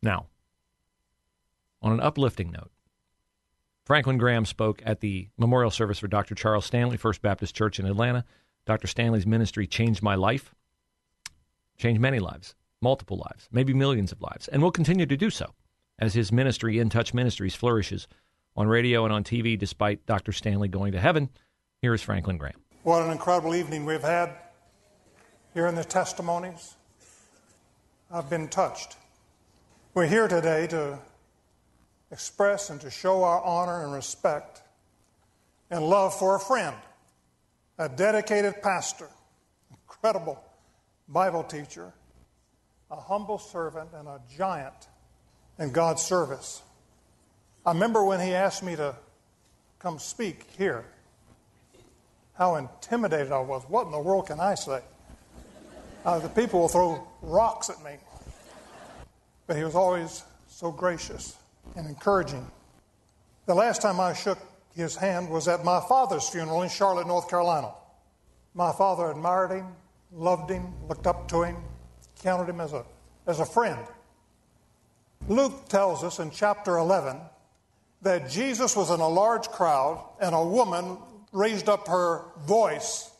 Now, 0.00 0.26
on 1.82 1.90
an 1.90 2.00
uplifting 2.00 2.52
note, 2.52 2.70
Franklin 3.86 4.18
Graham 4.18 4.44
spoke 4.44 4.82
at 4.84 4.98
the 4.98 5.28
memorial 5.38 5.70
service 5.70 6.00
for 6.00 6.08
Dr. 6.08 6.34
Charles 6.34 6.64
Stanley, 6.66 6.96
First 6.96 7.22
Baptist 7.22 7.54
Church 7.54 7.78
in 7.78 7.86
Atlanta. 7.86 8.24
Dr. 8.66 8.88
Stanley's 8.88 9.28
ministry 9.28 9.64
changed 9.68 10.02
my 10.02 10.16
life, 10.16 10.56
changed 11.78 12.00
many 12.00 12.18
lives, 12.18 12.56
multiple 12.82 13.16
lives, 13.16 13.48
maybe 13.52 13.72
millions 13.72 14.10
of 14.10 14.20
lives, 14.20 14.48
and 14.48 14.60
will 14.60 14.72
continue 14.72 15.06
to 15.06 15.16
do 15.16 15.30
so 15.30 15.54
as 16.00 16.14
his 16.14 16.32
ministry, 16.32 16.80
In 16.80 16.90
Touch 16.90 17.14
Ministries, 17.14 17.54
flourishes 17.54 18.08
on 18.56 18.66
radio 18.66 19.04
and 19.04 19.14
on 19.14 19.22
TV 19.22 19.56
despite 19.56 20.04
Dr. 20.04 20.32
Stanley 20.32 20.66
going 20.66 20.90
to 20.90 21.00
heaven. 21.00 21.30
Here 21.80 21.94
is 21.94 22.02
Franklin 22.02 22.38
Graham. 22.38 22.60
What 22.82 23.04
an 23.04 23.12
incredible 23.12 23.54
evening 23.54 23.84
we've 23.84 24.02
had 24.02 24.32
here 25.54 25.68
in 25.68 25.76
the 25.76 25.84
testimonies. 25.84 26.74
I've 28.10 28.28
been 28.28 28.48
touched. 28.48 28.96
We're 29.94 30.08
here 30.08 30.26
today 30.26 30.66
to 30.66 30.98
express 32.10 32.70
and 32.70 32.80
to 32.80 32.90
show 32.90 33.24
our 33.24 33.42
honor 33.42 33.84
and 33.84 33.92
respect 33.92 34.62
and 35.70 35.84
love 35.84 36.16
for 36.16 36.36
a 36.36 36.40
friend, 36.40 36.76
a 37.78 37.88
dedicated 37.88 38.62
pastor, 38.62 39.08
incredible 39.70 40.42
Bible 41.08 41.42
teacher, 41.42 41.92
a 42.90 42.96
humble 42.96 43.38
servant, 43.38 43.90
and 43.94 44.06
a 44.06 44.20
giant 44.36 44.88
in 45.58 45.72
God's 45.72 46.02
service. 46.02 46.62
I 47.64 47.72
remember 47.72 48.04
when 48.04 48.20
he 48.20 48.34
asked 48.34 48.62
me 48.62 48.76
to 48.76 48.94
come 49.78 49.98
speak 49.98 50.46
here, 50.56 50.84
how 52.34 52.56
intimidated 52.56 53.32
I 53.32 53.40
was. 53.40 53.62
What 53.68 53.86
in 53.86 53.92
the 53.92 54.00
world 54.00 54.26
can 54.26 54.38
I 54.38 54.54
say? 54.54 54.80
Uh, 56.04 56.18
the 56.18 56.28
people 56.28 56.60
will 56.60 56.68
throw 56.68 57.08
rocks 57.22 57.70
at 57.70 57.82
me. 57.82 57.92
But 59.46 59.56
he 59.56 59.64
was 59.64 59.74
always 59.74 60.22
so 60.48 60.70
gracious 60.70 61.36
and 61.74 61.86
encouraging. 61.86 62.46
The 63.46 63.54
last 63.54 63.82
time 63.82 64.00
I 64.00 64.12
shook 64.12 64.38
his 64.74 64.96
hand 64.96 65.30
was 65.30 65.48
at 65.48 65.64
my 65.64 65.80
father's 65.88 66.28
funeral 66.28 66.62
in 66.62 66.68
Charlotte, 66.68 67.06
North 67.06 67.28
Carolina. 67.28 67.72
My 68.54 68.72
father 68.72 69.10
admired 69.10 69.52
him, 69.52 69.66
loved 70.12 70.50
him, 70.50 70.72
looked 70.88 71.06
up 71.06 71.28
to 71.28 71.42
him, 71.42 71.56
counted 72.22 72.48
him 72.48 72.60
as 72.60 72.72
a, 72.72 72.84
as 73.26 73.40
a 73.40 73.46
friend. 73.46 73.78
Luke 75.28 75.68
tells 75.68 76.04
us 76.04 76.18
in 76.18 76.30
chapter 76.30 76.76
11 76.76 77.18
that 78.02 78.30
Jesus 78.30 78.76
was 78.76 78.90
in 78.90 79.00
a 79.00 79.08
large 79.08 79.48
crowd 79.48 80.04
and 80.20 80.34
a 80.34 80.44
woman 80.44 80.98
raised 81.32 81.68
up 81.68 81.88
her 81.88 82.22
voice 82.46 83.10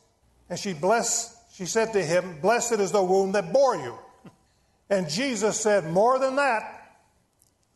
and 0.49 0.59
she 0.59 0.73
blessed 0.73 1.37
she 1.55 1.67
said 1.67 1.93
to 1.93 2.03
him 2.03 2.39
blessed 2.41 2.75
is 2.75 2.93
the 2.93 3.03
womb 3.03 3.33
that 3.33 3.53
bore 3.53 3.77
you 3.77 3.99
and 4.89 5.09
jesus 5.09 5.61
said 5.61 5.91
more 5.91 6.19
than 6.19 6.37
that 6.37 6.76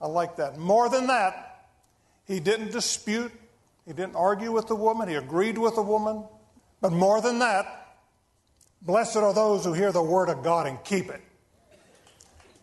i 0.00 0.07
like 0.07 0.37
that 0.37 0.59
more 0.59 0.88
than 0.88 1.07
that 1.07 1.66
he 2.26 2.40
didn't 2.40 2.73
dispute 2.73 3.33
he 3.87 3.92
didn't 3.92 4.16
argue 4.16 4.52
with 4.52 4.66
the 4.66 4.76
woman 4.76 5.09
he 5.09 5.14
agreed 5.14 5.59
with 5.59 5.75
the 5.75 5.83
woman 5.83 6.25
but 6.80 6.92
more 6.92 7.21
than 7.21 7.38
that 7.38 7.97
blessed 8.83 9.16
are 9.16 9.35
those 9.35 9.64
who 9.64 9.73
hear 9.73 9.92
the 9.92 10.02
word 10.02 10.28
of 10.28 10.42
god 10.42 10.66
and 10.66 10.83
keep 10.85 11.09
it 11.09 11.21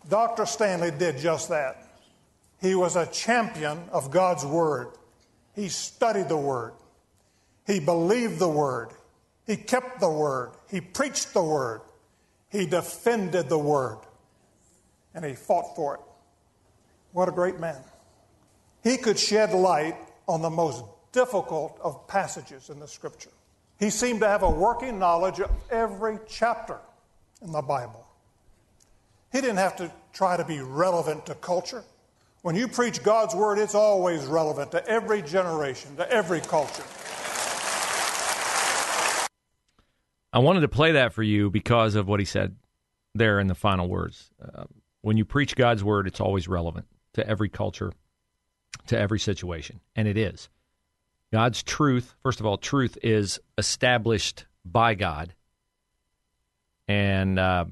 dr 0.09 0.45
stanley 0.45 0.91
did 0.91 1.17
just 1.17 1.49
that 1.49 1.87
he 2.59 2.75
was 2.75 2.95
a 2.95 3.05
champion 3.05 3.89
of 3.91 4.11
God's 4.11 4.45
Word. 4.45 4.89
He 5.53 5.69
studied 5.69 6.29
the 6.29 6.37
Word. 6.37 6.73
He 7.65 7.79
believed 7.79 8.39
the 8.39 8.49
Word. 8.49 8.89
He 9.45 9.57
kept 9.57 9.99
the 9.99 10.09
Word. 10.09 10.51
He 10.69 10.81
preached 10.81 11.33
the 11.33 11.43
Word. 11.43 11.81
He 12.49 12.65
defended 12.65 13.49
the 13.49 13.57
Word. 13.57 13.99
And 15.13 15.23
he 15.23 15.33
fought 15.33 15.75
for 15.75 15.95
it. 15.95 16.01
What 17.17 17.29
a 17.29 17.31
great 17.31 17.59
man. 17.59 17.81
He 18.83 18.95
could 18.95 19.17
shed 19.17 19.51
light 19.51 19.95
on 20.27 20.43
the 20.43 20.51
most 20.51 20.85
difficult 21.11 21.79
of 21.81 22.07
passages 22.07 22.69
in 22.69 22.79
the 22.79 22.87
Scripture. 22.87 23.31
He 23.79 23.89
seemed 23.89 24.19
to 24.19 24.27
have 24.27 24.43
a 24.43 24.49
working 24.51 24.99
knowledge 24.99 25.39
of 25.39 25.49
every 25.71 26.19
chapter 26.27 26.77
in 27.41 27.51
the 27.51 27.63
Bible. 27.63 28.05
He 29.31 29.41
didn't 29.41 29.57
have 29.57 29.77
to 29.77 29.91
try 30.13 30.37
to 30.37 30.45
be 30.45 30.61
relevant 30.61 31.25
to 31.25 31.33
culture. 31.33 31.83
When 32.43 32.55
you 32.55 32.67
preach 32.67 33.01
God's 33.01 33.33
word, 33.33 33.57
it's 33.57 33.73
always 33.73 34.23
relevant 34.27 34.69
to 34.73 34.87
every 34.87 35.23
generation, 35.23 35.95
to 35.95 36.07
every 36.11 36.41
culture. 36.41 36.83
I 40.31 40.37
wanted 40.37 40.59
to 40.59 40.67
play 40.67 40.91
that 40.91 41.13
for 41.13 41.23
you 41.23 41.49
because 41.49 41.95
of 41.95 42.07
what 42.07 42.19
he 42.19 42.27
said 42.27 42.57
there 43.15 43.39
in 43.39 43.47
the 43.47 43.55
final 43.55 43.87
words. 43.87 44.29
Uh, 44.39 44.65
when 45.01 45.17
you 45.17 45.25
preach 45.25 45.55
God's 45.55 45.83
word, 45.83 46.05
it's 46.05 46.21
always 46.21 46.47
relevant 46.47 46.85
to 47.17 47.27
every 47.27 47.49
culture, 47.49 47.91
to 48.87 48.97
every 48.97 49.19
situation. 49.19 49.81
And 49.95 50.07
it 50.07 50.17
is. 50.17 50.49
God's 51.33 51.61
truth, 51.61 52.15
first 52.23 52.39
of 52.39 52.45
all, 52.45 52.57
truth 52.57 52.97
is 53.03 53.39
established 53.57 54.45
by 54.63 54.93
God. 54.93 55.33
And 56.87 57.37
uh, 57.37 57.65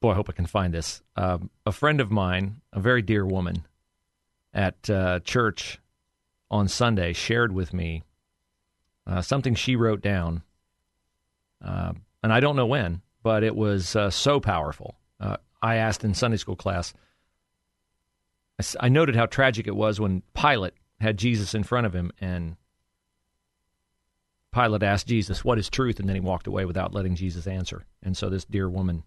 boy, 0.00 0.12
I 0.12 0.14
hope 0.14 0.28
I 0.28 0.32
can 0.34 0.46
find 0.46 0.72
this. 0.72 1.02
Um, 1.16 1.50
a 1.66 1.72
friend 1.72 2.00
of 2.00 2.10
mine, 2.10 2.60
a 2.72 2.80
very 2.80 3.02
dear 3.02 3.26
woman 3.26 3.66
at 4.52 4.88
uh, 4.88 5.20
church 5.20 5.80
on 6.50 6.68
Sunday, 6.68 7.12
shared 7.14 7.50
with 7.50 7.72
me 7.72 8.04
uh, 9.06 9.22
something 9.22 9.54
she 9.54 9.74
wrote 9.74 10.02
down. 10.02 10.42
Uh, 11.64 11.94
and 12.22 12.32
I 12.32 12.40
don't 12.40 12.56
know 12.56 12.66
when, 12.66 13.00
but 13.22 13.42
it 13.42 13.56
was 13.56 13.96
uh, 13.96 14.10
so 14.10 14.38
powerful. 14.38 14.96
Uh, 15.18 15.38
I 15.62 15.76
asked 15.76 16.04
in 16.04 16.12
Sunday 16.12 16.36
school 16.36 16.56
class, 16.56 16.92
I, 18.78 18.88
noted 18.88 19.16
how 19.16 19.26
tragic 19.26 19.66
it 19.66 19.74
was 19.74 20.00
when 20.00 20.22
Pilate 20.34 20.74
had 21.00 21.16
Jesus 21.16 21.54
in 21.54 21.64
front 21.64 21.86
of 21.86 21.94
him 21.94 22.12
and 22.20 22.56
Pilate 24.52 24.82
asked 24.82 25.08
Jesus, 25.08 25.44
What 25.44 25.58
is 25.58 25.68
truth? 25.68 25.98
And 25.98 26.08
then 26.08 26.14
he 26.14 26.20
walked 26.20 26.46
away 26.46 26.64
without 26.64 26.94
letting 26.94 27.16
Jesus 27.16 27.46
answer. 27.46 27.84
And 28.02 28.16
so 28.16 28.30
this 28.30 28.44
dear 28.44 28.68
woman 28.68 29.02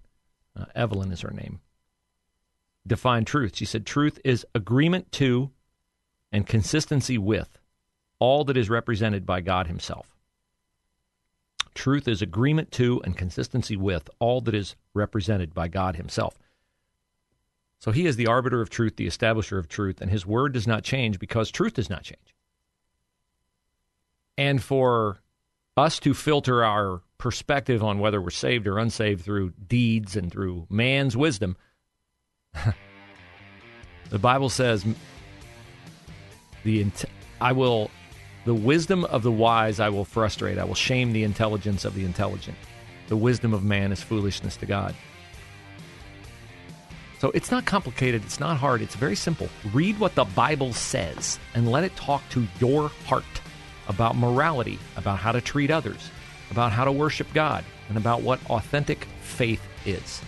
uh, 0.56 0.66
Evelyn 0.76 1.12
is 1.12 1.22
her 1.22 1.32
name, 1.32 1.62
defined 2.86 3.28
truth. 3.28 3.56
She 3.56 3.66
said, 3.66 3.86
Truth 3.86 4.20
is 4.26 4.46
agreement 4.54 5.12
to 5.14 5.52
and 6.32 6.46
consistency 6.46 7.18
with 7.18 7.58
all 8.20 8.44
that 8.46 8.58
is 8.58 8.70
represented 8.70 9.26
by 9.26 9.40
God 9.40 9.68
Himself. 9.68 10.16
Truth 11.74 12.08
is 12.08 12.22
agreement 12.22 12.72
to 12.74 13.02
and 13.06 13.16
consistency 13.16 13.78
with 13.78 14.10
all 14.20 14.42
that 14.42 14.56
is 14.56 14.76
represented 14.94 15.54
by 15.54 15.68
God 15.68 15.96
Himself. 15.96 16.38
So 17.80 17.92
He 17.92 18.06
is 18.06 18.16
the 18.16 18.28
arbiter 18.28 18.62
of 18.62 18.70
truth, 18.70 18.96
the 18.96 19.08
establisher 19.08 19.58
of 19.58 19.68
truth, 19.68 20.02
and 20.02 20.10
His 20.10 20.26
word 20.26 20.54
does 20.54 20.68
not 20.68 20.84
change 20.84 21.20
because 21.20 21.52
truth 21.52 21.76
does 21.76 21.90
not 21.90 22.04
change. 22.04 22.36
And 24.38 24.62
for 24.62 25.20
us 25.78 26.00
to 26.00 26.14
filter 26.14 26.64
our 26.64 27.02
perspective 27.18 27.84
on 27.84 28.00
whether 28.00 28.22
we're 28.22 28.30
saved 28.30 28.68
or 28.68 28.78
unsaved 28.78 29.24
through 29.24 29.52
deeds 29.68 30.16
and 30.16 30.32
through 30.32 30.66
man's 30.70 31.16
wisdom. 31.16 31.56
the 34.10 34.20
Bible 34.20 34.50
says, 34.50 34.86
"The 36.64 36.86
I 37.40 37.52
will, 37.52 37.92
the 38.46 38.54
wisdom 38.54 39.06
of 39.06 39.24
the 39.24 39.32
wise 39.32 39.80
I 39.80 39.90
will 39.90 40.06
frustrate. 40.06 40.58
I 40.58 40.64
will 40.64 40.76
shame 40.76 41.14
the 41.14 41.24
intelligence 41.24 41.86
of 41.86 41.94
the 41.94 42.06
intelligent. 42.06 42.58
The 43.08 43.18
wisdom 43.18 43.54
of 43.54 43.64
man 43.64 43.92
is 43.92 44.02
foolishness 44.02 44.58
to 44.58 44.66
God." 44.66 44.96
So 47.20 47.32
it's 47.32 47.50
not 47.50 47.66
complicated, 47.66 48.24
it's 48.24 48.40
not 48.40 48.58
hard, 48.58 48.82
it's 48.82 48.96
very 48.96 49.16
simple. 49.16 49.50
Read 49.74 50.00
what 50.00 50.14
the 50.14 50.26
Bible 50.26 50.72
says 50.74 51.40
and 51.56 51.72
let 51.72 51.84
it 51.84 51.96
talk 51.96 52.28
to 52.30 52.48
your 52.60 52.90
heart 53.06 53.24
about 53.88 54.16
morality, 54.16 54.78
about 54.98 55.18
how 55.18 55.32
to 55.32 55.42
treat 55.42 55.72
others, 55.72 56.12
about 56.52 56.72
how 56.72 56.86
to 56.86 56.92
worship 56.92 57.28
God, 57.34 57.64
and 57.90 57.98
about 57.98 58.22
what 58.22 58.40
authentic 58.50 59.08
faith 59.22 59.62
is. 59.86 60.22